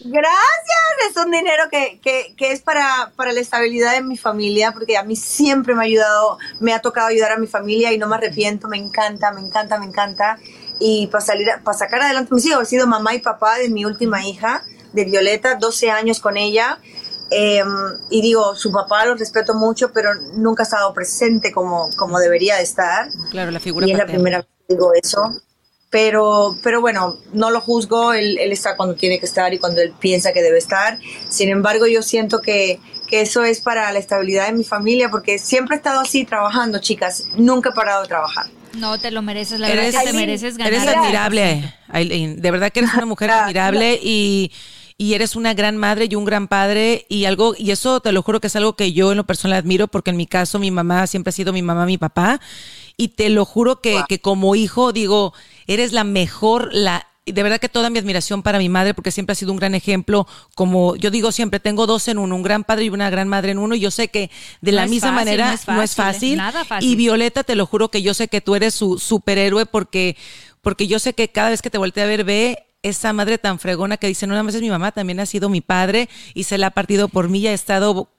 [0.00, 4.72] gracias, es un dinero que, que, que es para, para la estabilidad de mi familia,
[4.72, 7.98] porque a mí siempre me ha ayudado, me ha tocado ayudar a mi familia y
[7.98, 10.38] no me arrepiento, me encanta, me encanta, me encanta.
[10.80, 13.68] Y para salir, para sacar adelante a mis hijos, he sido mamá y papá de
[13.68, 16.78] mi última hija, de Violeta, 12 años con ella.
[17.30, 17.62] Eh,
[18.10, 22.56] y digo, su papá lo respeto mucho, pero nunca ha estado presente como, como debería
[22.56, 23.08] de estar.
[23.30, 25.20] Claro, la figura Y es la primera vez que digo eso.
[25.90, 29.80] Pero, pero bueno, no lo juzgo, él, él está cuando tiene que estar y cuando
[29.80, 30.98] él piensa que debe estar.
[31.30, 35.38] Sin embargo, yo siento que, que eso es para la estabilidad de mi familia, porque
[35.38, 37.24] siempre he estado así trabajando, chicas.
[37.36, 38.46] Nunca he parado de trabajar.
[38.76, 40.74] No te lo mereces, la Eres- verdad que te mereces ganar.
[40.74, 42.42] Eres admirable, Aileen.
[42.42, 44.52] De verdad que eres una mujer admirable y,
[45.00, 48.20] y eres una gran madre y un gran padre y algo y eso te lo
[48.20, 50.72] juro que es algo que yo en lo personal admiro porque en mi caso mi
[50.72, 52.40] mamá siempre ha sido mi mamá, mi papá
[52.96, 55.32] y te lo juro que, que como hijo digo,
[55.68, 59.32] eres la mejor, la de verdad que toda mi admiración para mi madre, porque siempre
[59.32, 62.64] ha sido un gran ejemplo, como yo digo siempre, tengo dos en uno, un gran
[62.64, 64.30] padre y una gran madre en uno, y yo sé que
[64.60, 66.90] de la misma fácil, manera no es no es fácil, nada fácil.
[66.90, 70.16] Y Violeta, te lo juro que yo sé que tú eres su superhéroe porque,
[70.62, 73.58] porque yo sé que cada vez que te voltea a ver, ve esa madre tan
[73.58, 76.44] fregona que dice, no nada más es mi mamá, también ha sido mi padre y
[76.44, 78.10] se la ha partido por mí y ha estado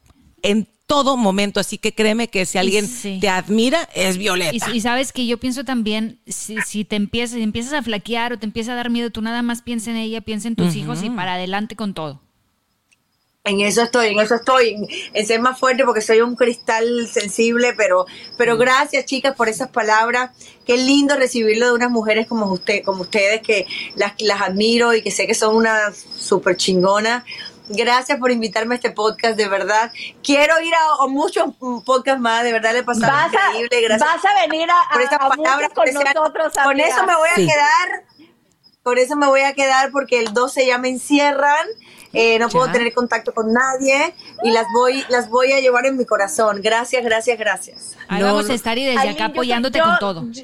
[0.41, 1.59] en todo momento.
[1.59, 3.19] Así que créeme que si alguien Sí.
[3.21, 4.71] te admira, es Violeta.
[4.71, 8.33] Y, y sabes que yo pienso también, si, si te empiezas, si empiezas a flaquear
[8.33, 10.75] o te empieza a dar miedo, tú nada más piensa en ella, piensa en tus
[10.75, 12.21] hijos y para adelante con todo.
[13.45, 17.08] En eso estoy, en eso estoy, en, en ser más fuerte porque soy un cristal
[17.08, 18.06] sensible, pero,
[18.38, 20.32] pero gracias chicas por esas palabras.
[20.65, 25.02] Qué lindo recibirlo de unas mujeres como usted, como ustedes que las, las admiro y
[25.02, 27.23] que sé que son una súper chingona.
[27.69, 29.91] Gracias por invitarme a este podcast, de verdad.
[30.21, 33.54] Quiero ir a, a muchos mm, podcasts más, de verdad le he pasado Vas a,
[33.54, 33.82] increíble.
[33.88, 35.69] Gracias vas a venir a, por estas a palabras.
[35.73, 37.47] con sean- nosotros, con eso me voy a Sí.
[37.47, 38.04] quedar.
[38.84, 41.67] Por eso me voy a quedar porque el 12 ya me encierran.
[42.13, 42.71] Eh, no puedo Ya.
[42.73, 46.61] tener contacto con nadie y las voy, las voy a llevar en mi corazón.
[46.61, 47.97] Gracias, gracias, gracias.
[48.07, 48.51] Ahí No, vamos no.
[48.51, 50.25] a estar y desde Aileen, acá apoyándote yo- con todo.
[50.31, 50.43] yo-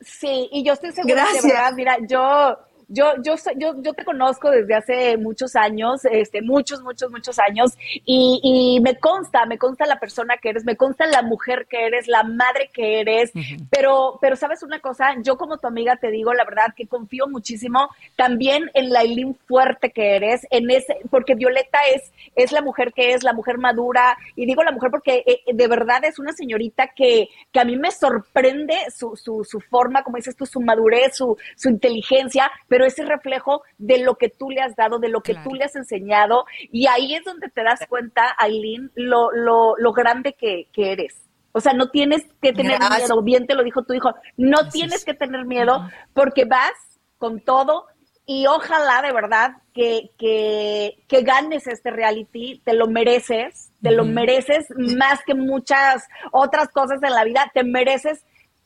[0.00, 1.42] sí, y yo estoy segura Gracias.
[1.42, 6.42] de verdad, mira, yo, yo, yo, yo, yo te conozco desde hace muchos años, este,
[6.42, 7.72] muchos, muchos, muchos años,
[8.04, 11.86] y, y me consta, me consta la persona que eres, me consta la mujer que
[11.86, 13.32] eres, la madre que eres,
[13.70, 17.26] pero, pero sabes una cosa, yo como tu amiga te digo la verdad que confío
[17.26, 22.62] muchísimo también en la Eileen fuerte que eres, en ese, porque Violeta es, es la
[22.62, 26.18] mujer que es, la mujer madura, y digo la mujer porque eh, de verdad es
[26.18, 30.46] una señorita que, que a mí me sorprende su, su, su forma, como dices tú,
[30.46, 34.74] su madurez, su, su inteligencia, pero es el reflejo de lo que tú le has
[34.74, 35.48] dado, de lo que Claro.
[35.48, 36.44] tú le has enseñado.
[36.72, 41.14] Y ahí es donde te das cuenta, Aileen, lo, lo, lo grande que, que eres.
[41.52, 43.02] O sea, no tienes que tener Gracias.
[43.10, 46.72] miedo, bien te lo dijo tu hijo, no tienes que tener miedo porque vas
[47.16, 47.86] con todo
[48.26, 54.04] y ojalá de verdad que, que, que ganes este reality, te lo mereces, te lo
[54.04, 54.66] mereces
[54.98, 58.24] más que muchas otras cosas en la vida, te mereces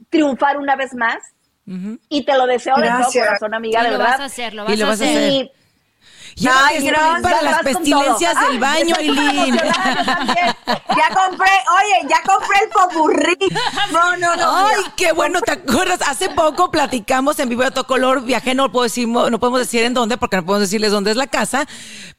[0.09, 1.18] triunfar una vez más
[2.08, 4.12] y te lo deseo de todo corazón, amiga, Sí, de lo verdad.
[4.12, 5.16] vas a hacer, lo Y vas, lo a vas a hacer.
[5.18, 5.52] hacer.
[6.36, 7.22] Y Ay, gracias.
[7.22, 9.56] para las pestilencias del Ay, baño, también.
[9.56, 13.36] Ya compré, oye, ya compré el popurrí.
[13.92, 14.56] No, no, no.
[14.68, 14.92] Ay, mira.
[14.96, 16.00] qué bueno, ¿te acuerdas?
[16.06, 19.82] Hace poco platicamos en vivo de todo color, viajé, no puedo decir, no podemos decir
[19.82, 21.66] en dónde, porque no podemos decirles dónde es la casa,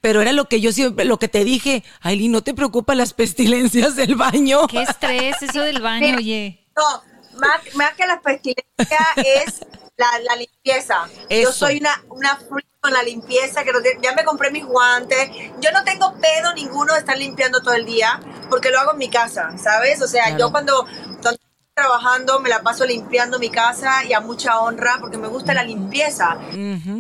[0.02, 3.14] pero era lo que yo siempre, lo que te dije, Aileen, ¿no te preocupan las
[3.14, 4.68] pestilencias del baño?
[4.68, 6.66] Qué estrés eso del baño, oye.
[6.76, 7.04] No,
[7.40, 9.66] más, más que la pestilencia es
[9.98, 11.08] la, la limpieza.
[11.30, 11.50] Eso.
[11.50, 14.66] Yo soy una, una freak con la limpieza, que no te- ya me compré mis
[14.66, 15.30] guantes.
[15.60, 18.20] Yo no tengo pedo ninguno de estar limpiando todo el día,
[18.50, 20.02] porque lo hago en mi casa, ¿sabes?
[20.02, 20.40] O sea, Claro.
[20.40, 21.40] yo cuando, cuando estoy
[21.74, 25.64] trabajando me la paso limpiando mi casa y a mucha honra, porque me gusta la
[25.64, 26.38] limpieza.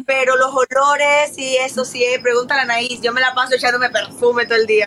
[0.05, 3.89] Pero los olores y eso sí, eh, pregúntale a Anaís, yo me la paso echándome
[3.89, 4.85] perfume todo el día.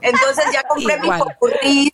[0.00, 1.18] Entonces ya compré mi Igual.
[1.20, 1.92] popurrí,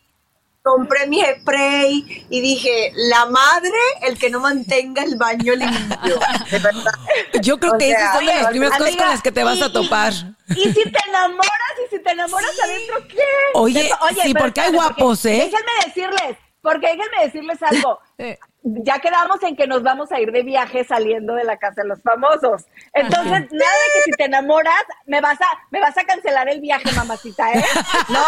[0.66, 3.70] compré mi spray y dije, la madre,
[4.02, 6.18] el que no mantenga el baño limpio.
[6.50, 6.92] De verdad.
[7.40, 9.22] Yo creo O que sea, esas son de las oye, primeras cosas amiga, con las
[9.22, 10.12] que te vas a topar.
[10.50, 13.22] Y si te enamoras, y si te enamoras adentro, ¿qué?
[13.54, 13.88] Oye, De-
[14.22, 15.50] sí, pero porque hay guapos, ¿eh?
[15.50, 18.00] Déjenme decirles, porque déjenme decirles algo.
[18.68, 21.88] Ya quedamos en que nos vamos a ir de viaje saliendo de la casa de
[21.88, 22.64] los famosos.
[22.92, 26.60] Entonces, nada de que si te enamoras, me vas a, me vas a cancelar el
[26.60, 27.64] viaje, mamacita, ¿eh?
[28.08, 28.24] No,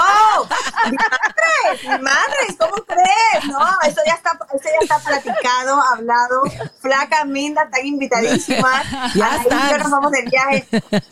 [0.90, 3.44] mi madre, mi madre, ¿cómo crees?
[3.46, 6.42] No, eso ya está, eso ya está platicado, hablado.
[6.80, 8.86] Flaca, Minda, están invitadísimas.
[9.16, 9.70] Ya Ahí están.
[9.70, 10.66] ya nos vamos de viaje.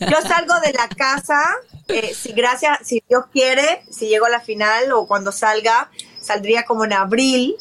[0.09, 1.43] Yo salgo de la casa,
[1.89, 6.64] eh, si gracias, si Dios quiere, si llego a la final o cuando salga, saldría
[6.64, 7.57] como en abril.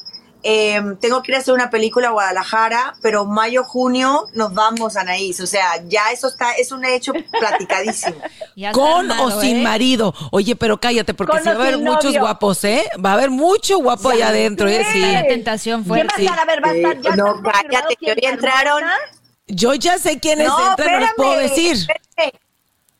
[0.47, 4.95] Eh, tengo que ir a hacer una película a Guadalajara, pero mayo, junio nos vamos
[4.95, 5.39] a Anaís.
[5.39, 8.15] O sea, ya eso está, es un hecho platicadísimo.
[8.73, 9.63] Con armado, o sin ¿eh?
[9.63, 10.13] marido.
[10.31, 12.21] Oye, pero cállate, porque sí va a haber muchos novio.
[12.21, 12.87] guapos, ¿eh?
[13.03, 14.81] Va a haber mucho guapo allá adentro, ¿eh?
[14.81, 15.27] Está la Sí.
[15.29, 16.23] tentación ¿Quién va a fuerte.
[16.25, 16.39] estar?
[16.39, 18.83] A ver, va a estar, ya no, cállate, que quién hoy entraron-.
[19.47, 21.75] Yo ya sé quiénes entran, no les puedo decir.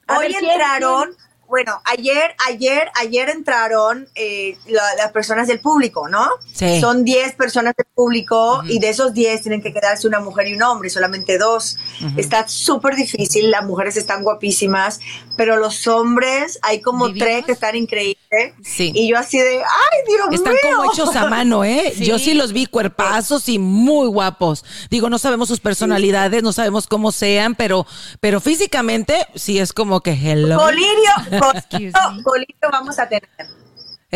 [0.08, 1.16] Hoy ver, ¿quién, entraron,
[1.48, 6.28] bueno, ayer, ayer, ayer entraron eh, la- las personas del público, ¿no?
[6.54, 6.80] Sí.
[6.82, 10.56] Son 10 personas del público y de esos 10 tienen que quedarse una mujer y
[10.56, 11.78] un hombre, solamente dos.
[12.18, 15.00] Está súper difícil, las mujeres están guapísimas,
[15.38, 17.28] pero los hombres, hay como ¿Divinos?
[17.28, 18.18] tres que están increíbles.
[18.64, 18.92] Sí.
[18.94, 20.78] Y yo así de, ¡ay, Dios Están mío!
[20.78, 21.94] como hechos a mano, ¿eh?
[21.96, 22.06] Sí.
[22.06, 24.66] Yo sí los vi cuerpazos y muy guapos.
[24.90, 27.86] Digo, no sabemos sus personalidades, no sabemos cómo sean, pero,
[28.20, 30.58] pero físicamente sí es como que hello.
[30.58, 31.35] Colirio,
[32.24, 33.30] Colirio vamos a tener.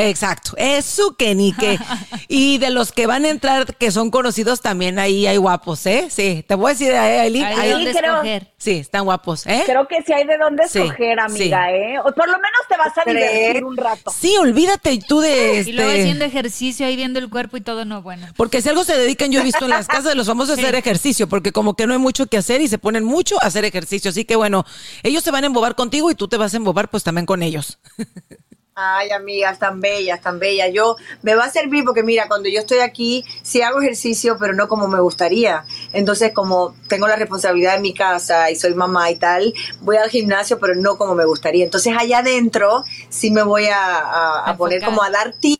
[0.02, 1.78] Exacto, eso que ni que.
[2.32, 6.08] Y de los que van a entrar, que son conocidos, también ahí hay guapos, ¿eh?
[6.10, 8.54] Sí, te voy a decir, eh, Aileen, Hay de ahí- dónde creo- escoger.
[8.58, 9.64] sí, están guapos, ¿eh?
[9.66, 11.74] Creo que sí hay de dónde Sí, escoger, amiga, sí.
[11.76, 12.00] ¿eh?
[12.00, 13.32] O por lo menos te vas a ¿Crees?
[13.34, 14.12] divertir un rato.
[14.18, 16.02] Sí, olvídate tú de Y luego este.
[16.04, 18.28] haciendo ejercicio ahí viendo el cuerpo y todo, no, bueno.
[18.38, 20.62] Porque si algo se dedican, yo he visto en las casas de los famosos a
[20.62, 23.48] hacer ejercicio, porque como que no hay mucho que hacer y se ponen mucho a
[23.48, 24.10] hacer ejercicio.
[24.12, 24.66] Así que bueno,
[25.04, 27.42] ellos se van a embobar contigo y tú te vas a embobar pues también con
[27.44, 27.80] ellos.
[28.82, 30.70] Ay, amigas, tan bellas, tan bellas.
[30.74, 34.54] Yo me va a servir porque mira, cuando yo estoy aquí, sí hago ejercicio, pero
[34.54, 35.66] no como me gustaría.
[35.92, 40.10] Entonces, como tengo la responsabilidad de mi casa y soy mamá y tal, voy al
[40.10, 41.66] gimnasio, pero no como me gustaría.
[41.66, 45.60] Entonces, allá adentro sí me voy a, a- a poner como a dar tips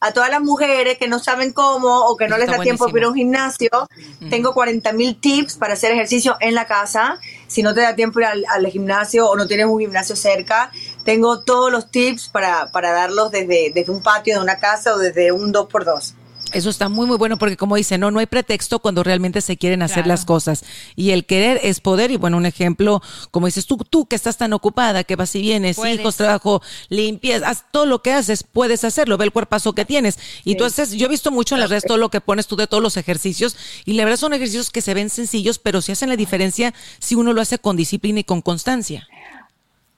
[0.00, 2.84] a todas las mujeres que no saben cómo o que no Eso les da tiempo
[2.86, 3.68] para ir a un gimnasio.
[4.30, 7.18] Tengo 40 mil tips para hacer ejercicio en la casa.
[7.48, 10.70] Si no te da tiempo ir al, al gimnasio o no tienes un gimnasio cerca,
[11.04, 14.98] tengo todos los tips para, para darlos desde, desde un patio de una casa o
[14.98, 16.14] desde un 2x2.
[16.52, 19.58] Eso está muy, muy bueno porque como dice, no, no hay pretexto cuando realmente se
[19.58, 20.08] quieren hacer Claro.
[20.08, 20.64] las cosas.
[20.96, 22.10] Y el querer es poder.
[22.10, 25.42] Y bueno, un ejemplo, como dices tú, tú que estás tan ocupada, que vas y
[25.42, 26.00] vienes, Puedes.
[26.00, 30.18] hijos, trabajo, limpias, haz todo lo que haces, puedes hacerlo, ve el cuerpazo que tienes.
[30.42, 32.56] Y tú haces, yo he visto mucho en las redes todo lo que pones tú
[32.56, 33.54] de todos los ejercicios.
[33.84, 37.14] Y la verdad son ejercicios que se ven sencillos, pero sí hacen la diferencia si
[37.14, 39.06] uno lo hace con disciplina y con constancia.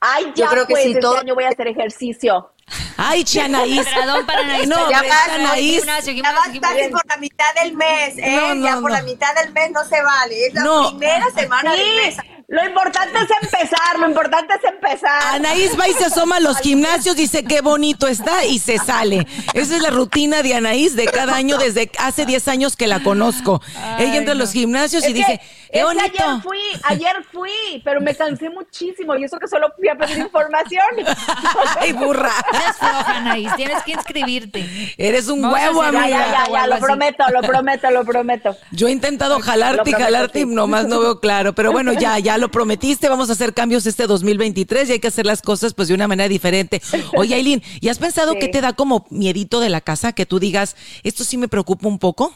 [0.01, 2.53] Ay, Yo ya creo que pues, sí, este todo- año voy a hacer ejercicio.
[2.97, 3.79] Ay, Chanaís.
[3.87, 4.69] Entradón para Anaís.
[4.69, 5.79] No, Ya vas, Anaís.
[5.79, 6.91] gimnasio, Ya va gimnasio, a estar gimnasio.
[6.93, 8.37] por la mitad del mes, ¿eh?
[8.37, 8.97] No, no, ya por no.
[8.97, 10.47] la mitad del mes no se vale.
[10.47, 10.89] Es la No.
[10.91, 12.17] primera semana del mes.
[12.49, 15.23] Lo importante es empezar, lo importante es empezar.
[15.35, 19.27] Anaís va y se asoma a los gimnasios, dice qué bonito está y se sale.
[19.55, 23.03] Esa es la rutina de Anaís de cada año desde hace 10 años que la
[23.05, 23.63] conozco.
[23.99, 27.17] Ella entra a los gimnasios y Es dice, que- qué es que ayer fui, ayer
[27.33, 30.83] fui, pero me cansé muchísimo y eso que solo fui a pedir información.
[31.81, 32.31] Ay, burra.
[32.53, 34.95] Eres floja, Anaís, tienes que inscribirte.
[34.99, 36.09] Eres un Vamos huevo, Ya, amiga.
[36.09, 36.85] ya, ya, ya, algo lo así.
[36.85, 38.57] prometo, lo prometo, lo prometo.
[38.73, 40.49] Yo he intentado jalarte y jalarte y sí.
[40.49, 41.55] nomás no veo claro.
[41.55, 43.09] Pero bueno, ya, ya lo prometiste.
[43.09, 46.09] Vamos a hacer cambios este 2023 y hay que hacer las cosas pues de una
[46.09, 46.83] manera diferente.
[47.17, 48.39] Oye, Aileen, ¿y has pensado Sí.
[48.39, 50.13] qué te da como miedito de la casa?
[50.13, 52.33] Que tú digas, esto sí me preocupa un poco.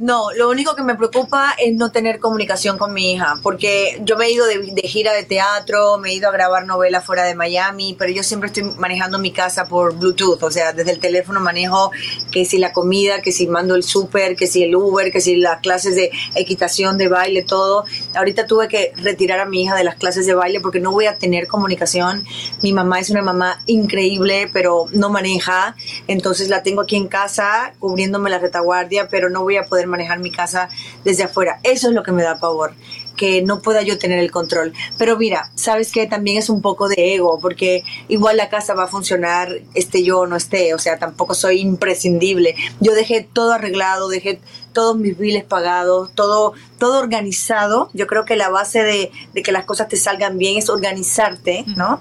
[0.00, 4.16] No, lo único que me preocupa es no tener comunicación con mi hija, porque yo
[4.16, 7.34] me he ido de, gira de teatro, me he ido a grabar novelas fuera de
[7.34, 11.38] Miami, pero yo siempre estoy manejando mi casa por Bluetooth, o sea, desde el teléfono
[11.38, 11.90] manejo
[12.32, 15.36] que si la comida, que si mando el súper, que si el Uber, que si
[15.36, 17.84] las clases de equitación, de baile, todo.
[18.14, 21.08] Ahorita tuve que retirar a mi hija de las clases de baile porque no voy
[21.08, 22.24] a tener comunicación.
[22.62, 25.76] Mi mamá es una mamá increíble, pero no maneja,
[26.06, 30.18] entonces la tengo aquí en casa cubriéndome la retaguardia, pero no voy a poder manejar
[30.20, 30.70] mi casa
[31.04, 31.60] desde afuera.
[31.62, 32.74] Eso es lo que me da pavor
[33.20, 34.72] que no pueda yo tener el control.
[34.96, 38.84] Pero mira, sabes que también es un poco de ego, porque igual la casa va
[38.84, 42.54] a funcionar, esté yo o no esté, o sea, tampoco soy imprescindible.
[42.80, 44.40] Yo dejé todo arreglado, dejé
[44.72, 47.90] todos mis biles pagados, todo, todo organizado.
[47.92, 51.64] Yo creo que la base de, de que las cosas te salgan bien es organizarte,
[51.76, 52.00] ¿no?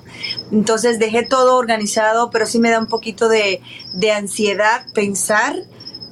[0.53, 3.61] Entonces dejé todo organizado, pero sí me da un poquito de,
[3.91, 5.57] de ansiedad pensar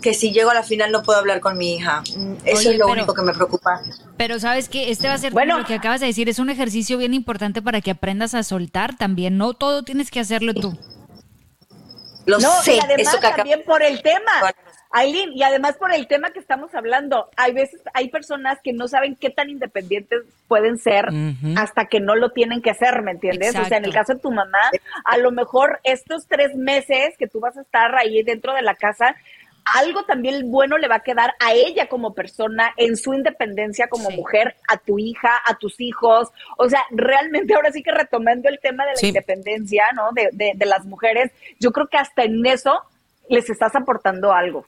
[0.08, 2.01] que si llego a la final no puedo hablar con mi hija.
[2.16, 3.82] Mm, Eso Oye, es lo pero- único que me preocupa.
[4.16, 5.58] Pero sabes que este va a ser Bueno.
[5.58, 8.95] lo que acabas de decir, es un ejercicio bien importante para que aprendas a soltar
[8.97, 9.38] también.
[9.38, 10.78] No todo tienes que hacerlo tú.
[12.26, 14.32] Lo No, sé, y además eso que acá- también por el tema.
[14.89, 18.88] Aileen, y además por el tema que estamos hablando, hay veces, hay personas que no
[18.88, 21.10] saben qué tan independientes pueden ser
[21.58, 23.53] hasta que no lo tienen que hacer, ¿me entiendes?
[23.58, 24.60] O sea, en el caso de tu mamá,
[25.03, 28.76] a lo mejor estos tres meses que tú vas a estar ahí dentro de la
[28.76, 29.14] casa,
[29.76, 34.09] algo también bueno le va a quedar a ella como persona, en su independencia como
[34.09, 34.15] Sí.
[34.15, 36.30] mujer, a tu hija, a tus hijos.
[36.57, 39.07] O sea, realmente ahora sí que retomando el tema de la Sí.
[39.07, 40.11] independencia, ¿no?
[40.13, 42.82] De, de, de las mujeres, yo creo que hasta en eso
[43.30, 44.65] les estás aportando algo.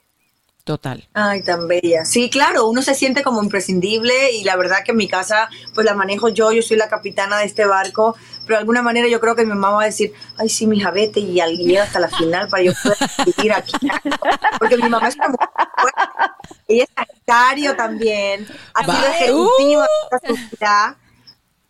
[0.64, 1.08] Total.
[1.14, 2.04] Ay, tan bella.
[2.04, 5.94] Sí, claro, uno se siente como imprescindible y la verdad que mi casa pues la
[5.94, 8.14] manejo yo, yo soy la capitana de este barco,
[8.44, 10.90] pero de alguna manera yo creo que mi mamá va a decir, ay sí, mija,
[10.90, 12.98] vete y al llega hasta la final para yo poder
[13.36, 13.72] vivir aquí.
[14.58, 16.32] Porque mi mamá es una mujer fuerte.
[16.68, 20.26] ella es Sagitario también, ha sido Va- ejecutiva Uh.
[20.26, 20.96] su vida.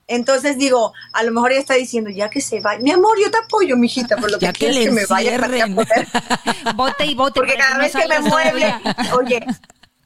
[0.06, 3.30] Entonces digo, a lo mejor ella está diciendo, ya que se va, mi amor, yo
[3.30, 6.08] te apoyo, mijita, por lo que Ya que quieres que me vaya para poder
[6.74, 7.38] Bote y bote.
[7.38, 8.74] porque cada vez que me mueve,
[9.16, 9.46] oye,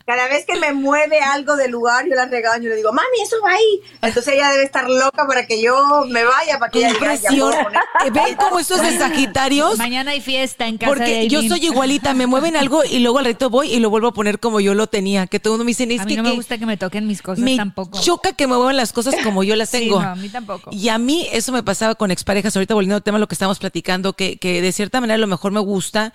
[0.07, 3.23] cada vez que me mueve algo del lugar, yo la regaño y le digo, mami,
[3.23, 3.81] eso va ahí.
[4.03, 7.31] Entonces ella debe estar loca para que yo me vaya, para que ella diga, "Ya
[7.31, 7.81] puedo poner".
[8.13, 9.79] ¿Ven cómo eso es de Sagitarios?
[9.79, 11.49] Mañana hay fiesta en casa de Porque yo Aileen.
[11.59, 14.39] soy igualita, me mueven algo y luego al reto voy y lo vuelvo a poner
[14.41, 15.27] como yo lo tenía.
[15.27, 16.67] Que todo el mundo me dice, es A que mí no me que gusta que
[16.67, 17.99] me toquen mis cosas me tampoco.
[18.01, 20.03] choca que me muevan las cosas como yo las Sí, tengo.
[20.03, 20.71] no, a mí tampoco.
[20.73, 22.55] Y a mí eso me pasaba con exparejas.
[22.55, 25.19] Ahorita volviendo al tema de lo que estamos platicando, que, que de cierta manera a
[25.19, 26.13] lo mejor me gusta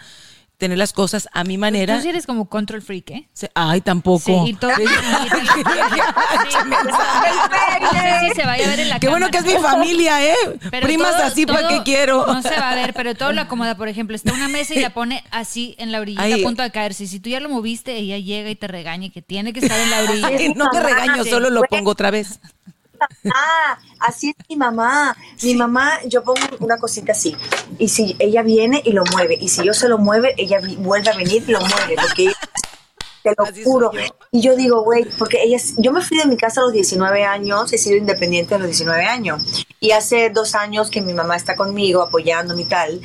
[0.60, 1.96] tener las cosas a mi manera.
[1.96, 3.30] Tú sí eres como control freak, ¿eh?
[3.34, 4.26] Se- Ay, tampoco.
[4.26, 4.72] Sí, y todo.
[8.22, 10.36] Si se vaya a ver en la Qué bueno que es mi familia, ¿eh?
[10.70, 12.26] Pero Primas todo- así, ¿para qué quiero?
[12.28, 13.76] No se va a ver, pero todo lo acomoda.
[13.76, 16.42] Por ejemplo, está una mesa y la pone así en la orillita Ay.
[16.42, 17.08] a punto de caerse.
[17.08, 19.80] Si tú ya lo moviste, ella llega y te regaña y que tiene que estar
[19.80, 20.28] en la orilla.
[20.28, 22.40] Ay, no te regaño, solo lo pongo otra vez.
[23.34, 25.16] Ah, así es mi mamá.
[25.44, 27.36] Mi mamá, yo pongo una cosita así.
[27.78, 29.38] Y si ella viene y lo mueve.
[29.40, 31.96] Y si yo se lo mueve, ella vuelve a venir y lo mueve.
[32.02, 32.32] Porque
[33.24, 33.92] te lo Así juro.
[33.94, 34.00] yo.
[34.32, 37.24] Y yo digo, güey, porque ella, yo me fui de mi casa a los 19
[37.26, 39.66] años, he sido independiente a los 19 años.
[39.80, 43.02] Y hace dos años que mi mamá está conmigo, apoyándome y tal.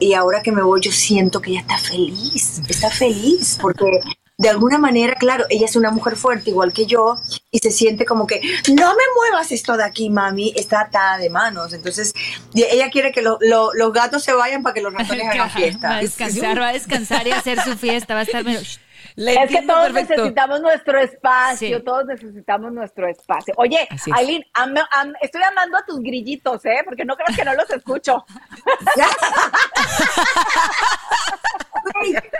[0.00, 4.00] Y ahora que me voy, yo siento que ella está feliz, está feliz, porque
[4.40, 7.16] de alguna manera, claro, ella es una mujer fuerte, igual que yo,
[7.50, 11.28] y se siente como que, no me muevas esto de aquí, mami, está atada de
[11.28, 11.72] manos.
[11.72, 12.14] Entonces,
[12.54, 15.44] ella quiere que lo- lo- los gatos se vayan para que los ratones hagan Va
[15.44, 15.96] a fiesta.
[15.98, 18.14] descansar, va a descansar y hacer su fiesta.
[18.14, 18.44] Va a estar.
[19.20, 20.14] Le Es que todos perfecto.
[20.14, 21.84] necesitamos nuestro espacio, Sí.
[21.84, 23.52] todos necesitamos nuestro espacio.
[23.56, 24.02] Oye, es.
[24.14, 26.82] Aileen, am- am- estoy amando a tus grillitos, ¿eh?
[26.84, 28.24] Porque no creas que no los escucho.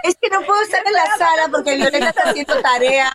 [0.05, 3.13] Es que no puedo estar en la sala porque Violeta está haciendo tarea.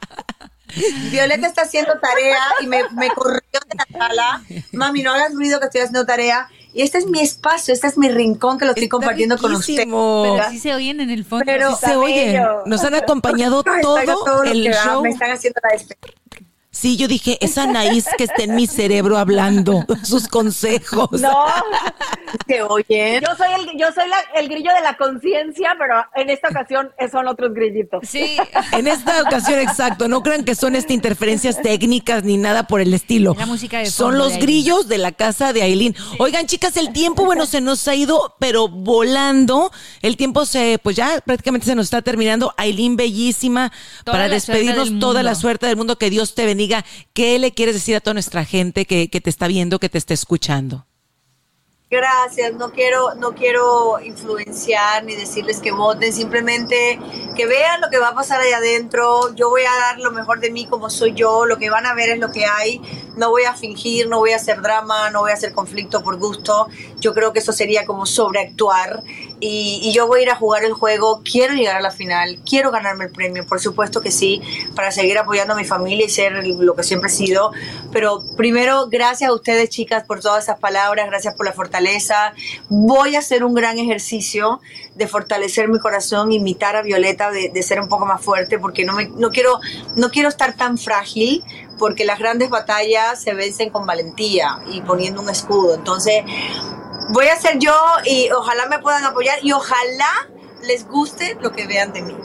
[1.12, 3.40] Violeta está haciendo tarea y me, me corrió
[3.70, 4.42] de la sala.
[4.74, 6.50] Mami, no hagas ruido que estoy haciendo tarea.
[6.74, 9.54] Y este es mi espacio, este es mi rincón que lo estoy Está compartiendo con
[9.54, 9.74] usted.
[9.74, 10.36] riquísimo.
[10.38, 11.46] Pero sí se oyen en el fondo.
[11.46, 12.26] Pero- Sí se oye.
[12.34, 12.64] bello.
[12.66, 15.04] Nos han acompañado todo el show.
[15.04, 15.98] Me están haciendo la despe-
[16.76, 21.22] Sí, yo dije, es Anaís que está en mi cerebro hablando sus consejos.
[21.22, 21.46] No,
[22.48, 23.22] Que oyen.
[23.22, 26.90] yo soy el, yo soy la- el grillo de la conciencia, pero en esta ocasión
[27.12, 28.02] son otros grillitos.
[28.10, 28.38] Sí.
[28.72, 32.92] En esta ocasión, exacto, no crean que son este, interferencias técnicas ni nada por el
[32.94, 33.36] estilo.
[33.38, 35.96] La música de Son los de grillos de la casa de Aileen.
[36.18, 39.72] Oigan, chicas, el tiempo, bueno, se nos ha ido, pero volando.
[40.02, 42.52] El tiempo se, pues ya prácticamente se nos está terminando.
[42.58, 43.72] Aileen, bellísima,
[44.04, 45.98] Toda para despedirnos toda la suerte del mundo.
[46.00, 46.63] Que Dios te bendiga.
[47.14, 49.98] ¿Qué le quieres decir a toda nuestra gente que, que te está viendo, que te
[49.98, 50.86] está escuchando?
[51.94, 57.00] Gracias, no quiero, no quiero influenciar ni decirles que voten, simplemente
[57.36, 59.36] que vean lo que va a pasar ahí adentro.
[59.36, 61.94] Yo voy a dar lo mejor de mí como soy yo, lo que van a
[61.94, 62.82] ver es lo que hay.
[63.16, 66.18] No voy a fingir, no voy a hacer drama, no voy a hacer conflicto por
[66.18, 66.68] gusto.
[67.00, 69.04] Yo creo que eso sería como sobreactuar.
[69.40, 72.72] Y, yo voy a ir a jugar el juego, quiero llegar a la final, quiero
[72.72, 74.42] ganarme el premio, por supuesto que sí,
[74.74, 77.52] para seguir apoyando a mi familia y ser lo que siempre he sido.
[77.92, 82.34] Pero primero, gracias a ustedes, chicas, por todas esas palabras, gracias por la fortaleza.
[82.70, 84.62] Voy a hacer un gran ejercicio
[84.96, 88.86] de fortalecer mi corazón, imitar a Violeta, de, de ser un poco más fuerte, porque
[88.86, 89.60] no, me, no, quiero,
[89.96, 91.44] no quiero estar tan frágil,
[91.80, 95.76] porque las grandes batallas se vencen con valentía y poniendo un escudo.
[95.76, 96.24] Entonces,
[97.10, 100.30] voy a ser yo y ojalá me puedan apoyar y ojalá
[100.64, 102.16] les guste lo que vean de mí.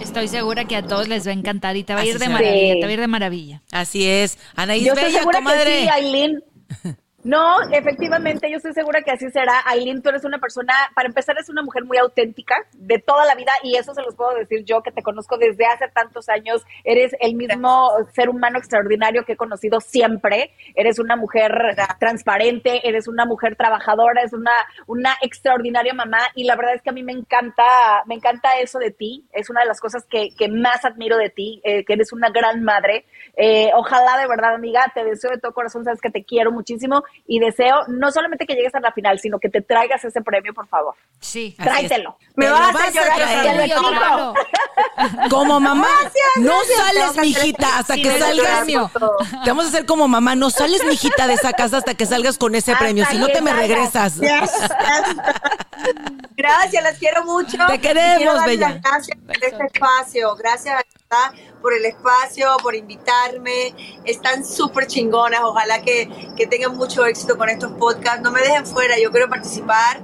[0.00, 2.28] Estoy segura que a todos les va a encantar y te va a ir de
[2.28, 2.80] maravilla, Sí.
[2.80, 3.62] te va a ir de maravilla.
[3.70, 4.36] Así es.
[4.56, 5.64] Anaís, Yo estoy bella, segura comadre.
[5.64, 6.44] que sí, Aileen.
[7.24, 9.62] No, efectivamente, yo estoy segura que así será.
[9.66, 13.36] Aileen, tú eres una persona, para empezar, es una mujer muy auténtica de toda la
[13.36, 16.64] vida y eso se los puedo decir yo que te conozco desde hace tantos años.
[16.82, 20.50] Eres el mismo ser humano extraordinario que he conocido siempre.
[20.74, 21.52] Eres una mujer
[22.00, 24.52] transparente, eres una mujer trabajadora, es una,
[24.88, 28.80] una extraordinaria mamá y la verdad es que a mí me encanta, me encanta eso
[28.80, 29.28] de ti.
[29.32, 32.30] Es una de las cosas que, que más admiro de ti, eh, que eres una
[32.30, 33.04] gran madre.
[33.36, 37.04] Eh, ojalá de verdad, amiga, te deseo de todo corazón, sabes que te quiero muchísimo
[37.26, 40.52] y deseo no solamente que llegues a la final, sino que te traigas ese premio,
[40.52, 40.94] por favor.
[41.20, 41.56] Sí.
[41.58, 42.18] Tráetelo.
[42.34, 44.34] Me vas a vas a llorar, claro.
[45.30, 45.88] Como mamá,
[46.36, 46.76] no gracias.
[46.76, 48.66] sales, que hacer mijita, hasta que salgas.
[48.66, 52.38] Te vamos a hacer como mamá, no sales, mijita, de esa casa hasta que salgas
[52.38, 54.20] con ese Hasta premio, si no te me regresas.
[56.36, 57.56] Gracias, las quiero mucho.
[57.66, 58.80] Te queremos, Quiero bella.
[58.82, 60.34] Gracias por este espacio.
[60.36, 61.32] Gracias ¿verdad?
[61.60, 63.74] por el espacio, por invitarme.
[64.04, 65.40] Están súper chingonas.
[65.44, 68.20] Ojalá que, que tengan mucho éxito con estos podcasts.
[68.22, 70.02] No me dejen fuera, yo quiero participar.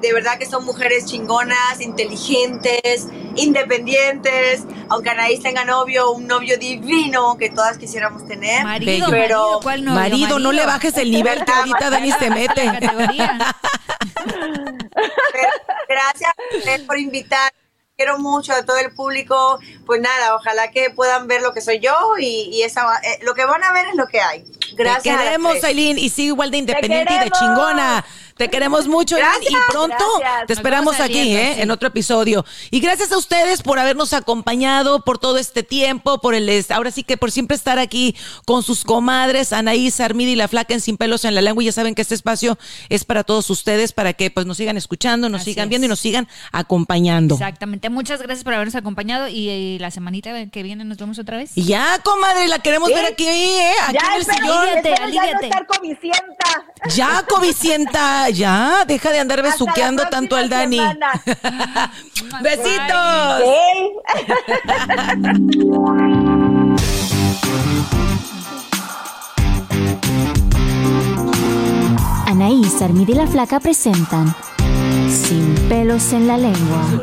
[0.00, 4.62] De verdad que son mujeres chingonas, inteligentes, independientes.
[4.88, 8.62] Aunque Anaís tenga novio, un novio divino que todas quisiéramos tener.
[8.62, 9.10] Marido, Bello.
[9.10, 10.00] marido, ¿cuál novio?
[10.00, 12.70] marido, no le bajes el nivel que ahorita Dani se mete.
[15.32, 15.50] Pero
[15.88, 16.32] gracias
[16.86, 17.52] por invitar.
[18.00, 19.58] Quiero mucho a todo el público.
[19.84, 23.34] Pues nada, ojalá que puedan ver lo que soy yo y, y esa, eh, lo
[23.34, 24.42] que van a ver es lo que hay.
[24.72, 25.18] Gracias.
[25.18, 25.62] Te queremos.
[25.62, 28.02] Aileen, y sigue igual de independiente y de chingona.
[28.40, 30.46] Te queremos mucho, y pronto Gracias.
[30.46, 31.52] te esperamos aquí, ¿eh?
[31.56, 31.60] sí.
[31.60, 32.42] En otro episodio.
[32.70, 37.04] Y gracias a ustedes por habernos acompañado por todo este tiempo, por el, ahora sí
[37.04, 38.16] que por siempre estar aquí
[38.46, 41.62] con sus comadres, Anaís, Armida y la Flaca en Sin Pelos en la Lengua.
[41.62, 42.56] Y ya saben que este espacio
[42.88, 45.68] es para todos ustedes, para que pues nos sigan escuchando, nos Así sigan es.
[45.68, 47.34] viendo y nos sigan acompañando.
[47.34, 47.90] Exactamente.
[47.90, 51.50] Muchas gracias por habernos acompañado y, eh, la semanita que viene nos vemos otra vez.
[51.56, 52.94] Ya, comadre, la queremos Sí.
[52.94, 53.72] ver aquí, ¿eh?
[53.86, 54.58] Aquí Ya, en el sillón.
[54.58, 55.46] Alíviate, ya no alíviate.
[55.46, 55.66] estar.
[56.94, 60.80] Ya, covicienta, ya, deja de andar besuqueando tanto al Dani.
[62.42, 63.42] Besitos.
[72.26, 74.34] Anaís, Armida y la Flaca presentan
[75.08, 77.02] Sin pelos en la lengua.